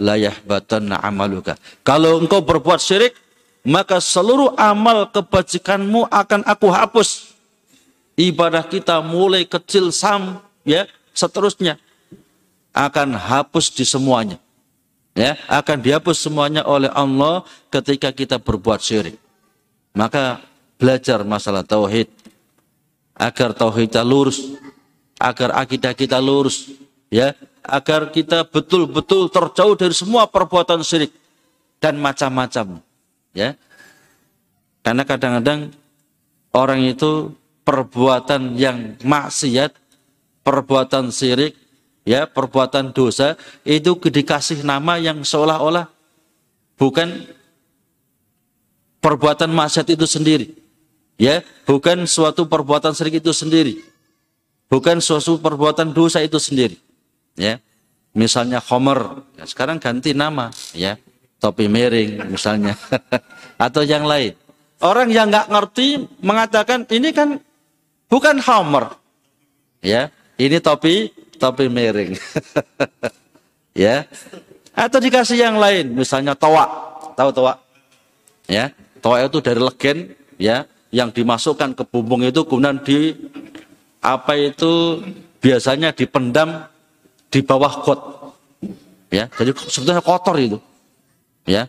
layah 0.00 0.32
batanna 0.48 1.04
amaluka. 1.04 1.60
Kalau 1.84 2.16
engkau 2.16 2.40
berbuat 2.40 2.80
syirik, 2.80 3.12
maka 3.60 4.00
seluruh 4.00 4.56
amal 4.56 5.12
kebajikanmu 5.12 6.08
akan 6.08 6.48
aku 6.48 6.72
hapus. 6.72 7.36
Ibadah 8.16 8.64
kita 8.64 9.04
mulai 9.04 9.44
kecil 9.44 9.92
sam 9.92 10.40
ya 10.64 10.88
seterusnya 11.12 11.76
akan 12.72 13.20
hapus 13.20 13.68
di 13.68 13.84
semuanya. 13.84 14.40
Ya, 15.12 15.36
akan 15.46 15.84
dihapus 15.84 16.24
semuanya 16.24 16.64
oleh 16.64 16.88
Allah 16.88 17.44
ketika 17.68 18.10
kita 18.16 18.40
berbuat 18.40 18.80
syirik. 18.80 19.20
Maka 19.92 20.40
belajar 20.80 21.20
masalah 21.20 21.62
tauhid 21.62 22.23
agar 23.14 23.54
tauhid 23.54 23.90
kita 23.90 24.02
lurus, 24.02 24.58
agar 25.18 25.54
akidah 25.54 25.94
kita 25.94 26.18
lurus, 26.18 26.74
ya, 27.08 27.32
agar 27.64 28.10
kita 28.10 28.44
betul-betul 28.44 29.30
terjauh 29.30 29.78
dari 29.78 29.94
semua 29.94 30.26
perbuatan 30.28 30.82
syirik 30.84 31.14
dan 31.78 31.96
macam-macam. 31.96 32.82
Ya. 33.32 33.56
Karena 34.84 35.02
kadang-kadang 35.06 35.72
orang 36.52 36.84
itu 36.84 37.32
perbuatan 37.64 38.58
yang 38.60 39.00
maksiat, 39.00 39.72
perbuatan 40.44 41.08
syirik, 41.08 41.56
ya, 42.04 42.28
perbuatan 42.28 42.92
dosa 42.92 43.38
itu 43.64 43.96
dikasih 43.96 44.60
nama 44.66 45.00
yang 45.00 45.24
seolah-olah 45.24 45.88
bukan 46.76 47.24
perbuatan 49.00 49.48
maksiat 49.52 49.88
itu 49.94 50.04
sendiri. 50.04 50.63
Ya, 51.14 51.46
bukan 51.62 52.10
suatu 52.10 52.50
perbuatan 52.50 52.90
syirik 52.90 53.22
itu 53.22 53.30
sendiri. 53.30 53.82
Bukan 54.66 54.98
suatu 54.98 55.38
perbuatan 55.38 55.94
dosa 55.94 56.18
itu 56.18 56.40
sendiri. 56.42 56.74
Ya 57.38 57.62
misalnya 58.16 58.62
Homer. 58.62 59.22
Ya, 59.38 59.44
sekarang 59.44 59.82
ganti 59.82 60.14
nama 60.14 60.50
ya. 60.72 60.96
Topi 61.38 61.68
miring 61.68 62.32
misalnya. 62.32 62.72
Atau 63.64 63.84
yang 63.84 64.08
lain. 64.08 64.32
Orang 64.80 65.12
yang 65.12 65.28
nggak 65.28 65.50
ngerti 65.52 66.08
mengatakan 66.24 66.88
ini 66.88 67.12
kan 67.12 67.36
bukan 68.08 68.40
Homer. 68.40 68.96
Ya 69.84 70.08
ini 70.40 70.58
topi 70.58 71.12
topi 71.36 71.68
miring. 71.68 72.16
Ya. 73.74 74.06
Atau 74.70 75.02
dikasih 75.02 75.34
yang 75.34 75.58
lain 75.58 75.98
misalnya 75.98 76.38
toa. 76.38 76.62
Tahu 77.18 77.34
toa? 77.34 77.58
Ya 78.46 78.70
toa 79.02 79.26
itu 79.26 79.42
dari 79.42 79.58
legen 79.58 80.14
ya 80.38 80.62
yang 80.94 81.10
dimasukkan 81.10 81.74
ke 81.74 81.82
bumbung 81.90 82.22
itu 82.22 82.46
kemudian 82.46 82.78
di 82.86 83.10
apa 83.98 84.38
itu 84.38 85.02
biasanya 85.42 85.90
dipendam 85.90 86.70
di 87.26 87.42
bawah 87.42 87.82
got. 87.82 88.00
Ya, 89.10 89.26
jadi 89.34 89.50
sebetulnya 89.58 89.98
kotor 89.98 90.38
itu. 90.38 90.58
Ya. 91.50 91.66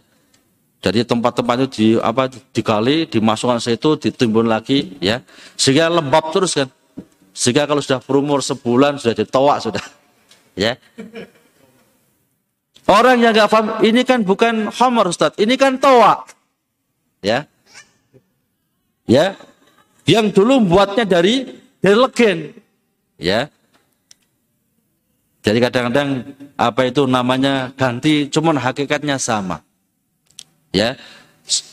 Jadi 0.85 1.01
tempat-tempat 1.01 1.65
itu 1.65 1.67
di 1.73 1.87
apa 1.97 2.29
digali, 2.29 3.09
dimasukkan 3.09 3.57
situ, 3.57 3.97
ditimbun 3.97 4.45
lagi, 4.45 4.93
ya. 5.01 5.25
Sehingga 5.57 5.89
lembab 5.89 6.29
terus 6.29 6.53
kan. 6.53 6.69
Sehingga 7.33 7.65
kalau 7.65 7.81
sudah 7.81 7.97
berumur 8.05 8.45
sebulan 8.45 9.01
sudah 9.01 9.17
ditowak 9.17 9.57
sudah. 9.65 9.81
Ya. 10.53 10.77
Orang 12.85 13.17
yang 13.17 13.33
nggak 13.33 13.49
paham, 13.49 13.81
ini 13.81 14.05
kan 14.05 14.21
bukan 14.21 14.69
homer 14.69 15.09
Ustaz, 15.09 15.33
ini 15.41 15.57
kan 15.57 15.81
toa. 15.81 16.21
Ya. 17.25 17.49
Ya. 19.05 19.37
Yang 20.05 20.37
dulu 20.37 20.69
buatnya 20.69 21.05
dari 21.05 21.49
dari 21.81 21.97
legen. 21.97 22.37
Ya. 23.17 23.49
Jadi 25.45 25.61
kadang-kadang 25.61 26.09
apa 26.57 26.89
itu 26.89 27.05
namanya 27.05 27.69
ganti, 27.77 28.25
cuman 28.33 28.57
hakikatnya 28.57 29.21
sama. 29.21 29.61
Ya, 30.73 30.97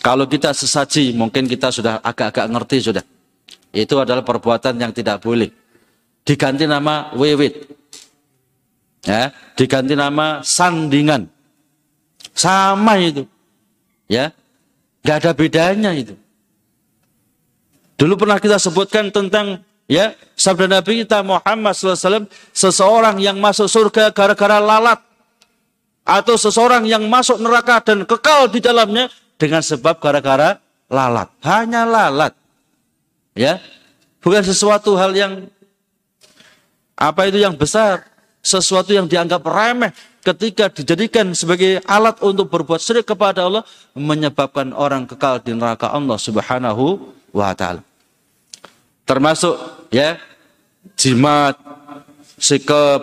kalau 0.04 0.28
kita 0.28 0.52
sesaji, 0.52 1.16
mungkin 1.16 1.48
kita 1.48 1.72
sudah 1.72 2.04
agak-agak 2.04 2.46
ngerti 2.52 2.92
sudah. 2.92 3.04
Itu 3.72 3.96
adalah 3.96 4.20
perbuatan 4.20 4.76
yang 4.76 4.92
tidak 4.92 5.24
boleh. 5.24 5.48
Diganti 6.22 6.68
nama 6.68 7.16
wewit. 7.16 7.64
Ya, 9.08 9.32
diganti 9.56 9.96
nama 9.96 10.44
sandingan. 10.44 11.26
Sama 12.36 13.00
itu. 13.00 13.24
Ya. 14.06 14.36
nggak 15.02 15.16
ada 15.18 15.32
bedanya 15.34 15.90
itu. 15.96 16.14
Dulu 17.96 18.14
pernah 18.18 18.38
kita 18.40 18.58
sebutkan 18.58 19.12
tentang 19.12 19.62
Ya, 19.90 20.14
sabda 20.38 20.70
Nabi 20.70 21.02
kita 21.02 21.20
Muhammad 21.20 21.74
SAW, 21.74 22.30
seseorang 22.54 23.18
yang 23.18 23.36
masuk 23.42 23.66
surga 23.66 24.14
gara-gara 24.14 24.56
lalat, 24.56 24.96
atau 26.06 26.34
seseorang 26.38 26.86
yang 26.86 27.04
masuk 27.10 27.36
neraka 27.42 27.82
dan 27.82 28.06
kekal 28.08 28.48
di 28.48 28.62
dalamnya 28.62 29.10
dengan 29.36 29.60
sebab 29.60 29.98
gara-gara 29.98 30.56
lalat. 30.88 31.28
Hanya 31.42 31.82
lalat. 31.84 32.32
Ya, 33.36 33.58
bukan 34.24 34.40
sesuatu 34.40 34.96
hal 34.96 35.12
yang 35.12 35.32
apa 36.96 37.28
itu 37.28 37.42
yang 37.42 37.52
besar, 37.58 38.06
sesuatu 38.40 38.96
yang 38.96 39.04
dianggap 39.04 39.44
remeh 39.44 39.90
ketika 40.22 40.70
dijadikan 40.70 41.34
sebagai 41.34 41.82
alat 41.84 42.16
untuk 42.22 42.46
berbuat 42.48 42.78
syirik 42.78 43.12
kepada 43.12 43.44
Allah 43.44 43.66
menyebabkan 43.92 44.70
orang 44.70 45.04
kekal 45.04 45.42
di 45.42 45.52
neraka 45.52 45.90
Allah 45.90 46.14
Subhanahu 46.14 47.12
wa 47.32 47.52
taala 47.56 47.82
termasuk 49.08 49.88
ya 49.90 50.16
jimat, 50.96 51.58
sikap, 52.38 53.00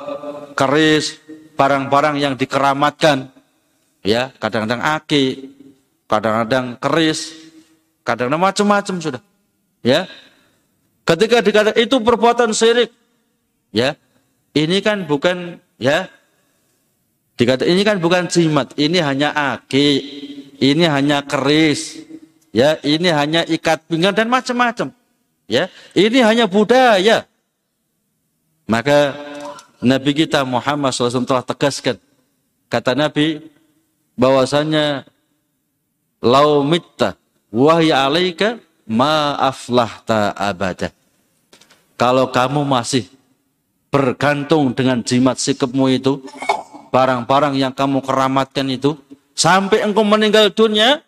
keris, 0.53 1.19
barang-barang 1.55 2.15
yang 2.19 2.33
dikeramatkan. 2.35 3.31
ya, 3.99 4.31
kadang-kadang 4.39 4.79
aki, 4.79 5.51
kadang-kadang 6.07 6.79
keris, 6.79 7.35
kadang-kadang 8.07 8.39
macam-macam 8.39 8.95
sudah. 9.03 9.21
Ya. 9.83 10.07
Ketika 11.03 11.43
dikatakan 11.43 11.79
itu 11.79 11.99
perbuatan 11.99 12.55
syirik, 12.55 12.93
ya. 13.75 13.99
Ini 14.49 14.81
kan 14.81 15.05
bukan 15.05 15.61
ya 15.77 16.09
dikata 17.37 17.69
ini 17.69 17.85
kan 17.85 18.01
bukan 18.01 18.25
jimat, 18.25 18.73
ini 18.81 18.97
hanya 18.97 19.29
aki, 19.29 19.89
ini 20.57 20.89
hanya 20.89 21.21
keris, 21.21 22.01
ya, 22.53 22.77
ini 22.81 23.09
hanya 23.09 23.41
ikat 23.45 23.85
pinggang 23.89 24.15
dan 24.15 24.29
macam-macam. 24.29 24.93
Ya, 25.49 25.65
ini 25.97 26.21
hanya 26.21 26.45
budaya. 26.45 27.25
Maka 28.69 29.17
Nabi 29.81 30.13
kita 30.13 30.45
Muhammad 30.45 30.93
SAW 30.93 31.25
telah 31.25 31.41
tegaskan. 31.41 31.97
Kata 32.69 32.93
Nabi 32.93 33.41
bahwasanya 34.13 35.09
lau 36.21 36.61
mitta 36.61 37.17
wahya 37.49 38.05
alaika 38.05 38.61
ma 38.85 39.33
aflahta 39.41 40.37
abada. 40.37 40.93
Kalau 41.97 42.29
kamu 42.29 42.61
masih 42.63 43.09
bergantung 43.89 44.71
dengan 44.71 45.01
jimat 45.01 45.41
sikapmu 45.41 45.89
itu, 45.89 46.21
barang-barang 46.93 47.57
yang 47.57 47.73
kamu 47.73 48.05
keramatkan 48.05 48.69
itu, 48.69 48.95
sampai 49.33 49.81
engkau 49.83 50.05
meninggal 50.05 50.53
dunia, 50.53 51.01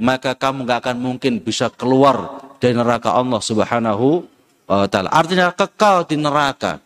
maka 0.00 0.32
kamu 0.32 0.64
gak 0.64 0.88
akan 0.88 0.96
mungkin 0.96 1.44
bisa 1.44 1.68
keluar 1.68 2.40
dari 2.56 2.72
neraka 2.72 3.12
Allah 3.12 3.40
Subhanahu 3.44 4.24
wa 4.64 4.88
taala. 4.88 5.12
Artinya 5.12 5.52
kekal 5.52 6.08
di 6.08 6.16
neraka. 6.16 6.80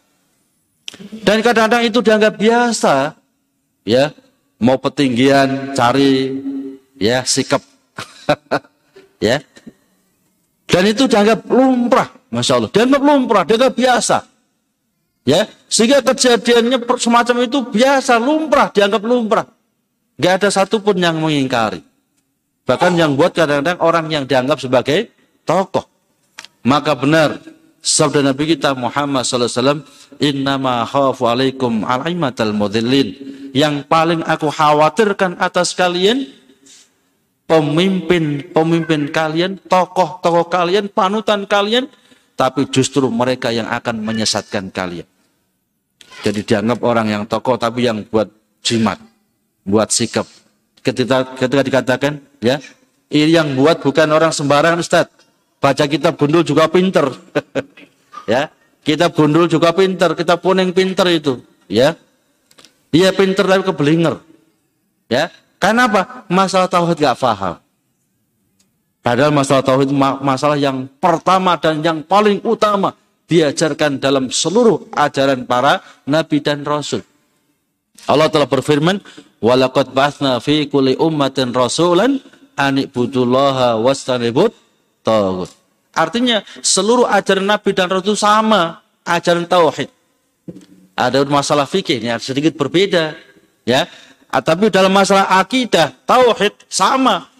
Dan 1.22 1.42
kadang-kadang 1.42 1.83
itu 1.87 1.98
dianggap 2.03 2.35
biasa, 2.38 3.14
ya, 3.87 4.14
mau 4.62 4.79
petinggian 4.79 5.74
cari 5.74 6.38
ya 6.98 7.27
sikap 7.27 7.62
ya. 9.27 9.42
Dan 10.66 10.83
itu 10.90 11.07
dianggap 11.07 11.46
lumrah, 11.46 12.11
masya 12.31 12.59
Allah. 12.59 12.70
Dianggap 12.70 13.03
lumrah, 13.03 13.42
dianggap 13.46 13.74
biasa. 13.74 14.18
Ya, 15.24 15.48
sehingga 15.70 16.05
kejadiannya 16.05 16.85
semacam 17.00 17.37
itu 17.46 17.59
biasa, 17.64 18.20
lumrah, 18.20 18.68
dianggap 18.74 19.03
lumrah. 19.03 19.46
Gak 20.18 20.42
ada 20.42 20.48
satupun 20.50 20.94
yang 20.98 21.18
mengingkari. 21.18 21.93
Bahkan 22.64 22.92
yang 22.96 23.12
buat 23.12 23.37
kadang-kadang 23.37 23.81
orang 23.85 24.07
yang 24.09 24.24
dianggap 24.24 24.57
sebagai 24.57 25.12
tokoh. 25.44 25.85
Maka 26.64 26.96
benar 26.96 27.37
sabda 27.85 28.24
Nabi 28.24 28.57
kita 28.57 28.72
Muhammad 28.72 29.29
SAW, 29.29 29.85
Innama 30.16 30.88
khafu 30.88 31.29
alaikum 31.29 31.85
alaimatal 31.85 32.57
mudhillin. 32.57 33.12
Yang 33.53 33.85
paling 33.87 34.24
aku 34.24 34.48
khawatirkan 34.48 35.37
atas 35.38 35.77
kalian, 35.77 36.27
pemimpin-pemimpin 37.44 39.12
kalian, 39.12 39.61
tokoh-tokoh 39.68 40.48
kalian, 40.48 40.88
panutan 40.88 41.44
kalian, 41.44 41.87
tapi 42.35 42.66
justru 42.72 43.07
mereka 43.12 43.53
yang 43.53 43.68
akan 43.70 44.00
menyesatkan 44.03 44.72
kalian. 44.72 45.07
Jadi 46.24 46.40
dianggap 46.40 46.81
orang 46.83 47.12
yang 47.12 47.22
tokoh 47.29 47.61
tapi 47.61 47.85
yang 47.87 48.03
buat 48.09 48.27
jimat, 48.64 48.96
buat 49.62 49.92
sikap. 49.92 50.24
Ketika, 50.84 51.32
ketika 51.40 51.62
dikatakan, 51.64 52.12
ya, 52.44 52.60
ini 53.08 53.32
yang 53.32 53.56
buat 53.56 53.80
bukan 53.80 54.04
orang 54.12 54.36
sembarangan 54.36 54.84
Ustaz. 54.84 55.08
Baca 55.56 55.84
kitab 55.88 56.20
gundul 56.20 56.44
juga 56.44 56.68
pinter. 56.68 57.08
ya, 58.32 58.52
kita 58.84 59.08
gundul 59.08 59.48
juga 59.48 59.72
pinter, 59.72 60.12
kita 60.12 60.36
puning 60.36 60.76
pinter 60.76 61.08
itu, 61.08 61.40
ya. 61.72 61.96
Dia 62.92 63.16
pinter 63.16 63.48
tapi 63.48 63.64
kebelinger. 63.64 64.20
Ya, 65.08 65.32
karena 65.56 65.88
apa? 65.88 66.28
Masalah 66.28 66.68
tauhid 66.68 67.00
gak 67.00 67.16
paham. 67.16 67.56
Padahal 69.04 69.32
masalah 69.32 69.60
tauhid 69.60 69.92
masalah 70.20 70.56
yang 70.56 70.88
pertama 71.00 71.60
dan 71.60 71.84
yang 71.84 72.00
paling 72.04 72.40
utama 72.40 72.96
diajarkan 73.28 74.00
dalam 74.00 74.32
seluruh 74.32 74.88
ajaran 74.96 75.44
para 75.48 75.80
nabi 76.08 76.40
dan 76.40 76.64
rasul. 76.64 77.04
Allah 78.04 78.28
telah 78.28 78.48
berfirman, 78.48 79.00
"Walaqad 79.40 79.92
ba'atsna 79.96 80.40
fi 80.40 80.68
kulli 80.68 80.96
ummatin 81.00 81.52
rasulan 81.56 82.20
an 82.56 82.74
ibudullaha 82.80 83.80
wastanibut 83.80 84.52
tagut." 85.00 85.48
Artinya 85.94 86.42
seluruh 86.60 87.06
ajaran 87.06 87.46
nabi 87.46 87.70
dan 87.70 87.86
rasul 87.86 88.18
sama, 88.18 88.82
ajaran 89.06 89.46
tauhid. 89.46 89.88
Ada 90.94 91.26
masalah 91.26 91.66
fikih 91.66 92.02
sedikit 92.18 92.54
berbeda, 92.58 93.14
ya. 93.66 93.86
Ah, 94.30 94.42
tapi 94.42 94.66
dalam 94.66 94.90
masalah 94.90 95.38
akidah, 95.38 95.94
tauhid 96.02 96.54
sama, 96.66 97.30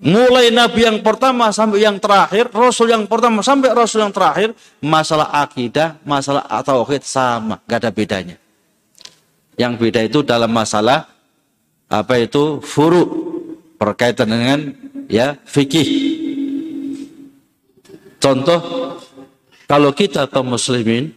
Mulai 0.00 0.48
Nabi 0.48 0.88
yang 0.88 1.04
pertama 1.04 1.52
sampai 1.52 1.84
yang 1.84 2.00
terakhir, 2.00 2.48
Rasul 2.56 2.88
yang 2.88 3.04
pertama 3.04 3.44
sampai 3.44 3.68
Rasul 3.76 4.00
yang 4.00 4.08
terakhir, 4.08 4.56
masalah 4.80 5.28
akidah, 5.44 6.00
masalah 6.08 6.40
tauhid 6.64 7.04
sama, 7.04 7.60
gak 7.68 7.84
ada 7.84 7.92
bedanya. 7.92 8.40
Yang 9.58 9.72
beda 9.78 10.00
itu 10.06 10.18
dalam 10.22 10.50
masalah 10.50 11.10
apa 11.90 12.14
itu 12.22 12.62
furu 12.62 13.02
berkaitan 13.80 14.30
dengan 14.30 14.58
ya 15.10 15.34
fikih. 15.48 15.88
Contoh 18.20 18.60
kalau 19.66 19.90
kita 19.96 20.28
kaum 20.28 20.54
muslimin 20.54 21.14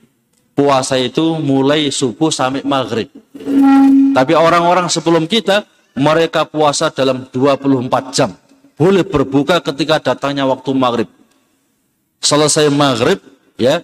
puasa 0.54 0.98
itu 0.98 1.38
mulai 1.38 1.90
subuh 1.90 2.30
sampai 2.30 2.66
maghrib. 2.66 3.10
Tapi 4.14 4.34
orang-orang 4.38 4.88
sebelum 4.88 5.26
kita 5.26 5.66
mereka 5.98 6.46
puasa 6.46 6.90
dalam 6.90 7.30
24 7.30 8.16
jam 8.16 8.34
boleh 8.74 9.06
berbuka 9.06 9.62
ketika 9.62 10.14
datangnya 10.14 10.46
waktu 10.50 10.74
maghrib. 10.74 11.10
Selesai 12.24 12.72
maghrib, 12.72 13.20
ya, 13.60 13.84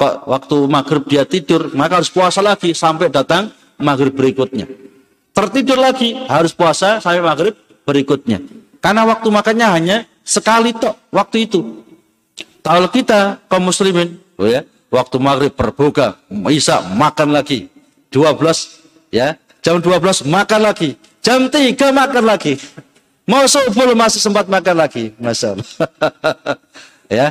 waktu 0.00 0.56
maghrib 0.70 1.04
dia 1.10 1.26
tidur, 1.26 1.74
maka 1.74 2.00
harus 2.00 2.08
puasa 2.08 2.40
lagi 2.40 2.72
sampai 2.72 3.10
datang 3.10 3.50
maghrib 3.80 4.14
berikutnya. 4.14 4.68
Tertidur 5.34 5.80
lagi, 5.80 6.14
harus 6.28 6.52
puasa 6.52 7.00
sampai 7.00 7.24
maghrib 7.24 7.54
berikutnya. 7.88 8.44
Karena 8.80 9.08
waktu 9.08 9.28
makannya 9.28 9.66
hanya 9.66 9.96
sekali 10.24 10.72
tok 10.76 10.96
waktu 11.12 11.48
itu. 11.48 11.84
Kalau 12.60 12.88
kita 12.92 13.40
kaum 13.48 13.72
muslimin, 13.72 14.20
oh 14.36 14.44
ya, 14.44 14.64
waktu 14.92 15.16
maghrib 15.16 15.52
berbuka, 15.56 16.20
bisa 16.28 16.84
makan 16.92 17.32
lagi. 17.32 17.72
12 18.12 18.36
ya, 19.14 19.38
jam 19.64 19.80
12 19.80 20.28
makan 20.28 20.60
lagi. 20.60 20.98
Jam 21.20 21.48
3 21.48 21.76
makan 21.92 22.24
lagi. 22.24 22.56
Mau 23.28 23.44
subuh 23.46 23.94
masih 23.94 24.18
sempat 24.18 24.50
makan 24.50 24.76
lagi. 24.76 25.14
Masya 25.20 25.54
Allah. 25.54 25.68
ya. 27.20 27.26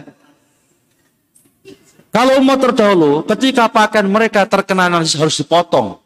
Kalau 2.09 2.41
umat 2.41 2.57
terdahulu, 2.57 3.21
ketika 3.27 3.69
pakan 3.69 4.09
mereka 4.09 4.47
terkena 4.47 4.89
harus 4.89 5.35
dipotong. 5.37 6.01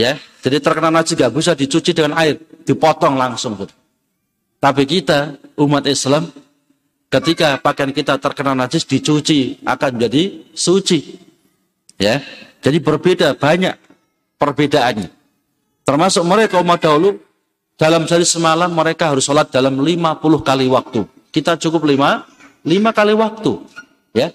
Ya, 0.00 0.16
jadi 0.40 0.64
terkena 0.64 0.88
najis 0.88 1.12
gak 1.12 1.28
bisa 1.36 1.52
dicuci 1.52 1.92
dengan 1.92 2.16
air, 2.16 2.40
dipotong 2.64 3.20
langsung. 3.20 3.52
Tapi 4.56 4.82
kita, 4.88 5.36
umat 5.60 5.84
Islam, 5.84 6.32
ketika 7.12 7.60
pakaian 7.60 7.92
kita 7.92 8.16
terkena 8.16 8.56
najis 8.56 8.88
dicuci 8.88 9.60
akan 9.60 10.00
jadi 10.00 10.40
suci. 10.56 11.20
Ya, 12.00 12.24
jadi 12.64 12.80
berbeda 12.80 13.36
banyak 13.36 13.76
perbedaannya. 14.40 15.12
Termasuk 15.84 16.24
mereka 16.24 16.64
umat 16.64 16.80
dahulu 16.80 17.20
dalam 17.76 18.08
sehari 18.08 18.24
semalam 18.24 18.72
mereka 18.72 19.12
harus 19.12 19.28
sholat 19.28 19.52
dalam 19.52 19.76
50 19.76 20.40
kali 20.40 20.64
waktu. 20.72 21.04
Kita 21.28 21.60
cukup 21.60 21.84
5, 21.84 22.24
5 22.64 22.96
kali 22.96 23.12
waktu. 23.12 23.52
Ya. 24.16 24.32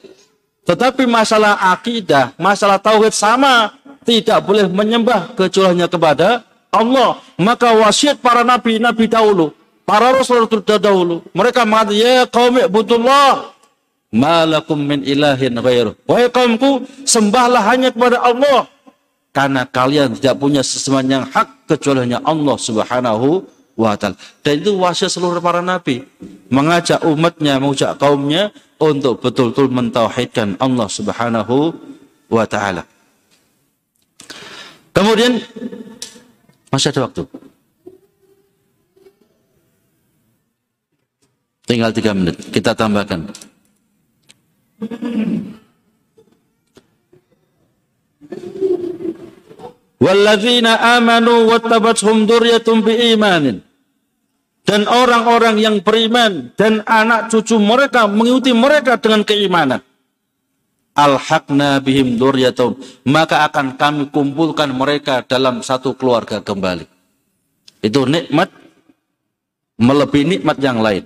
Tetapi 0.66 1.06
masalah 1.10 1.58
akidah, 1.74 2.34
masalah 2.38 2.78
tauhid 2.78 3.14
sama. 3.14 3.74
Tidak 4.06 4.40
boleh 4.46 4.70
menyembah 4.70 5.34
kecuali 5.34 5.82
kepada 5.90 6.46
Allah. 6.70 7.18
Maka 7.42 7.74
wasiat 7.74 8.22
para 8.22 8.46
nabi, 8.46 8.78
nabi 8.78 9.10
dahulu. 9.10 9.50
Para 9.86 10.14
rasul 10.14 10.46
dahulu. 10.62 11.26
Mereka 11.34 11.66
mengatakan, 11.66 11.98
ya 11.98 12.26
kaum 12.30 12.58
ibudullah. 12.58 13.54
Malakum 14.14 14.78
min 14.78 15.02
ilahin 15.02 15.58
ghairu. 15.58 15.98
Wahai 16.06 16.30
kaumku, 16.30 16.86
sembahlah 17.04 17.62
hanya 17.66 17.90
kepada 17.90 18.22
Allah 18.22 18.70
karena 19.36 19.68
kalian 19.68 20.16
tidak 20.16 20.40
punya 20.40 20.64
sesembahan 20.64 21.08
yang 21.12 21.26
hak 21.28 21.68
kecuali 21.68 22.08
hanya 22.08 22.24
Allah 22.24 22.56
Subhanahu 22.56 23.44
wa 23.76 23.92
taala. 24.00 24.16
Dan 24.40 24.64
itu 24.64 24.72
wasiat 24.80 25.12
seluruh 25.12 25.44
para 25.44 25.60
nabi 25.60 26.08
mengajak 26.48 27.04
umatnya, 27.04 27.60
mengajak 27.60 28.00
kaumnya 28.00 28.56
untuk 28.80 29.20
betul-betul 29.20 29.68
mentauhidkan 29.68 30.56
Allah 30.56 30.88
Subhanahu 30.88 31.76
wa 32.32 32.48
taala. 32.48 32.88
Kemudian 34.96 35.44
masih 36.72 36.96
ada 36.96 37.12
waktu. 37.12 37.28
Tinggal 41.68 41.92
tiga 41.92 42.16
menit. 42.16 42.40
Kita 42.48 42.72
tambahkan. 42.72 43.28
Walladzina 50.00 50.96
amanu 50.96 51.52
wattabathum 51.52 52.24
dzurriyyatum 52.24 52.86
biimanin. 52.86 53.66
Dan 54.66 54.90
orang-orang 54.90 55.62
yang 55.62 55.76
beriman 55.86 56.50
dan 56.58 56.82
anak 56.90 57.30
cucu 57.30 57.62
mereka 57.62 58.10
mengikuti 58.10 58.50
mereka 58.50 58.98
dengan 58.98 59.22
keimanan. 59.22 59.85
Alhaqna 60.96 61.84
bihim 61.84 62.16
dzurriyyatum. 62.16 62.80
Maka 63.12 63.44
akan 63.52 63.76
kami 63.76 64.04
kumpulkan 64.10 64.72
mereka 64.72 65.22
dalam 65.28 65.60
satu 65.60 65.94
keluarga 66.00 66.40
kembali. 66.40 66.88
Itu 67.84 68.08
nikmat 68.08 68.50
melebihi 69.76 70.40
nikmat 70.40 70.58
yang 70.64 70.80
lain. 70.80 71.04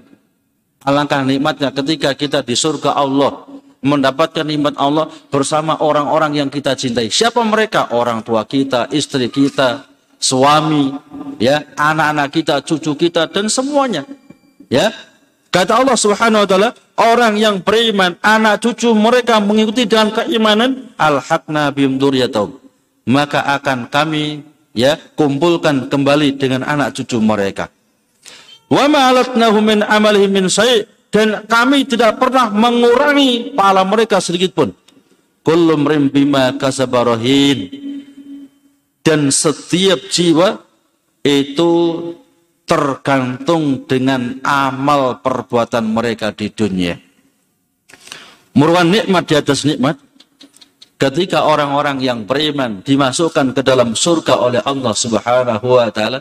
Alangkah 0.86 1.25
nikmatnya 1.25 1.73
ketika 1.75 2.15
kita 2.15 2.39
di 2.45 2.56
surga 2.56 2.95
Allah 2.95 3.49
mendapatkan 3.84 4.45
nikmat 4.47 4.75
Allah 4.78 5.12
bersama 5.28 5.75
orang-orang 5.82 6.39
yang 6.39 6.49
kita 6.54 6.78
cintai. 6.78 7.12
Siapa 7.12 7.41
mereka? 7.43 7.91
Orang 7.91 8.23
tua 8.23 8.47
kita, 8.47 8.88
istri 8.93 9.28
kita, 9.28 9.89
suami, 10.19 10.91
ya, 11.39 11.63
anak-anak 11.75 12.30
kita, 12.32 12.56
cucu 12.63 12.95
kita 12.95 13.32
dan 13.32 13.47
semuanya. 13.47 14.04
Ya. 14.69 14.91
Kata 15.49 15.81
Allah 15.81 15.97
Subhanahu 15.97 16.45
wa 16.45 16.47
taala, 16.47 16.69
orang 17.01 17.33
yang 17.41 17.57
beriman, 17.65 18.13
anak 18.21 18.62
cucu 18.62 18.93
mereka 18.93 19.41
mengikuti 19.41 19.89
dengan 19.89 20.13
keimanan, 20.13 20.93
al-haqna 20.93 21.73
bihim 21.73 21.97
Maka 23.09 23.41
akan 23.57 23.89
kami 23.89 24.45
ya 24.77 24.93
kumpulkan 25.17 25.89
kembali 25.89 26.38
dengan 26.38 26.62
anak 26.62 26.93
cucu 27.01 27.17
mereka. 27.17 27.73
Wa 28.69 28.85
ma 28.85 29.09
min 29.57 29.81
amalihim 29.81 30.29
min 30.29 30.45
dan 31.09 31.41
kami 31.49 31.89
tidak 31.89 32.21
pernah 32.21 32.53
mengurangi 32.53 33.57
pahala 33.57 33.81
mereka 33.81 34.21
sedikit 34.21 34.53
pun. 34.53 34.69
Kullu 35.41 35.73
bima 36.13 36.53
kasabarahin. 36.53 37.89
Dan 39.01 39.33
setiap 39.33 40.05
jiwa 40.13 40.62
itu 41.25 41.73
tergantung 42.69 43.89
dengan 43.89 44.38
amal 44.45 45.25
perbuatan 45.25 45.89
mereka 45.89 46.29
di 46.29 46.53
dunia. 46.53 47.01
Merupakan 48.53 48.86
nikmat 48.86 49.23
di 49.25 49.36
atas 49.36 49.65
nikmat. 49.65 49.97
Ketika 50.99 51.47
orang-orang 51.47 52.03
yang 52.03 52.27
beriman 52.27 52.84
dimasukkan 52.84 53.55
ke 53.55 53.63
dalam 53.63 53.95
surga 53.95 54.36
oleh 54.36 54.60
Allah 54.62 54.93
Subhanahu 54.93 55.79
wa 55.79 55.88
taala, 55.95 56.19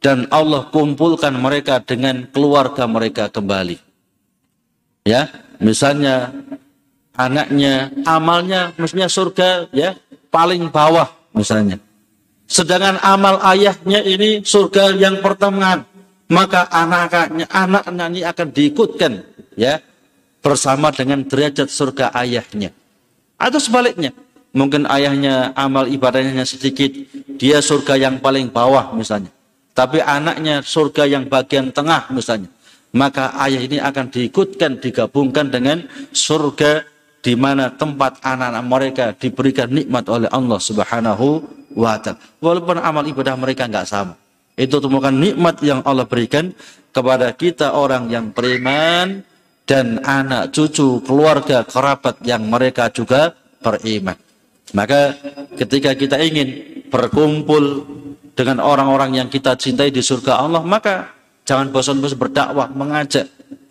dan 0.00 0.24
Allah 0.32 0.64
kumpulkan 0.72 1.36
mereka 1.36 1.78
dengan 1.84 2.24
keluarga 2.32 2.88
mereka 2.88 3.28
kembali. 3.28 3.76
Ya, 5.04 5.28
misalnya 5.60 6.32
anaknya 7.12 7.92
amalnya 8.08 8.72
mestinya 8.80 9.12
surga 9.12 9.68
ya 9.76 9.92
paling 10.32 10.72
bawah 10.72 11.12
misalnya. 11.36 11.76
Sedangkan 12.50 12.98
amal 12.98 13.38
ayahnya 13.46 14.02
ini 14.02 14.42
surga 14.42 14.98
yang 14.98 15.22
pertengahan, 15.22 15.86
maka 16.26 16.66
anak-anaknya 16.66 17.46
anak-anak 17.46 18.06
ini 18.10 18.20
akan 18.26 18.48
diikutkan 18.50 19.12
ya 19.54 19.78
bersama 20.42 20.90
dengan 20.90 21.22
derajat 21.22 21.70
surga 21.70 22.10
ayahnya. 22.10 22.74
Atau 23.38 23.62
sebaliknya, 23.62 24.10
mungkin 24.50 24.82
ayahnya 24.90 25.54
amal 25.54 25.86
ibadahnya 25.86 26.42
sedikit, 26.42 26.90
dia 27.38 27.62
surga 27.62 27.94
yang 27.94 28.18
paling 28.18 28.50
bawah 28.50 28.98
misalnya. 28.98 29.30
Tapi 29.70 30.02
anaknya 30.02 30.66
surga 30.66 31.06
yang 31.06 31.30
bagian 31.30 31.70
tengah 31.70 32.10
misalnya, 32.10 32.50
maka 32.90 33.30
ayah 33.46 33.62
ini 33.62 33.78
akan 33.78 34.10
diikutkan, 34.10 34.82
digabungkan 34.82 35.54
dengan 35.54 35.86
surga 36.10 36.82
di 37.22 37.38
mana 37.38 37.70
tempat 37.70 38.18
anak-anak 38.26 38.64
mereka 38.66 39.04
diberikan 39.14 39.70
nikmat 39.70 40.10
oleh 40.10 40.26
Allah 40.34 40.58
Subhanahu 40.58 41.59
Walaupun 42.40 42.76
amal 42.80 43.04
ibadah 43.08 43.34
mereka 43.40 43.66
nggak 43.66 43.88
sama. 43.88 44.14
Itu 44.54 44.76
temukan 44.82 45.14
nikmat 45.14 45.64
yang 45.64 45.80
Allah 45.88 46.04
berikan 46.04 46.52
kepada 46.92 47.32
kita 47.32 47.72
orang 47.72 48.12
yang 48.12 48.34
beriman 48.34 49.24
dan 49.64 50.02
anak 50.02 50.50
cucu 50.50 51.00
keluarga 51.06 51.62
kerabat 51.62 52.20
yang 52.26 52.44
mereka 52.44 52.90
juga 52.90 53.32
beriman. 53.62 54.18
Maka 54.74 55.14
ketika 55.58 55.94
kita 55.94 56.18
ingin 56.18 56.82
berkumpul 56.90 57.86
dengan 58.34 58.62
orang-orang 58.62 59.22
yang 59.22 59.28
kita 59.30 59.54
cintai 59.54 59.90
di 59.94 60.02
surga 60.02 60.42
Allah, 60.46 60.62
maka 60.62 61.14
jangan 61.46 61.70
bosan-bosan 61.70 62.18
berdakwah, 62.18 62.70
mengajak. 62.70 63.26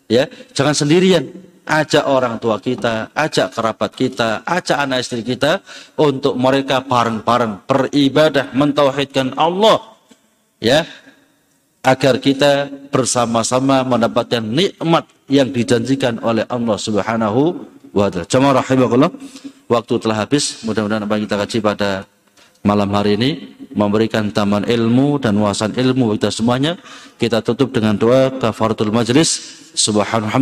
Ya, 0.10 0.26
jangan 0.58 0.74
sendirian. 0.74 1.48
Ajak 1.69 2.10
orang 2.10 2.41
tua 2.41 2.58
kita, 2.58 3.13
ajak 3.13 3.53
kerabat 3.53 3.91
kita, 3.93 4.41
ajak 4.41 4.77
anak 4.89 5.05
istri 5.05 5.21
kita 5.21 5.62
untuk 6.01 6.34
mereka 6.34 6.82
bareng-bareng 6.82 7.69
beribadah 7.69 8.49
mentauhidkan 8.58 9.38
Allah. 9.38 9.77
Ya, 10.58 10.89
agar 11.86 12.17
kita 12.17 12.67
bersama-sama 12.89 13.86
mendapatkan 13.86 14.41
nikmat 14.41 15.05
yang 15.29 15.53
dijanjikan 15.53 16.17
oleh 16.25 16.43
Allah 16.49 16.77
Subhanahu 16.82 17.41
wa 17.93 18.10
taala. 18.10 18.25
Jemaah 18.25 18.65
rahimakumullah, 18.65 19.13
waktu 19.69 19.93
telah 20.01 20.17
habis. 20.25 20.65
Mudah-mudahan 20.65 21.05
apa 21.05 21.13
yang 21.15 21.23
kita 21.29 21.38
kaji 21.38 21.58
pada 21.62 21.89
malam 22.65 22.89
hari 22.91 23.15
ini 23.15 23.30
memberikan 23.74 24.34
taman 24.34 24.65
ilmu 24.65 25.22
dan 25.22 25.38
wawasan 25.38 25.78
ilmu 25.78 26.17
kita 26.17 26.34
semuanya. 26.34 26.76
Kita 27.22 27.45
tutup 27.45 27.72
dengan 27.72 27.95
doa 27.95 28.34
kafaratul 28.34 28.91
majlis. 28.91 29.60
Subhanallah 29.78 30.41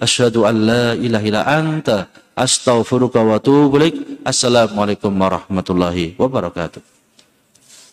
asyhadu 0.00 0.46
an 0.46 0.54
la 0.64 0.84
ilaha 0.94 1.24
illa 1.26 1.42
anta 1.42 2.08
astaghfiruka 2.38 3.20
wa 3.20 3.36
atubu. 3.36 3.76
Assalamualaikum 4.22 5.10
warahmatullahi 5.10 6.14
wabarakatuh. 6.16 7.01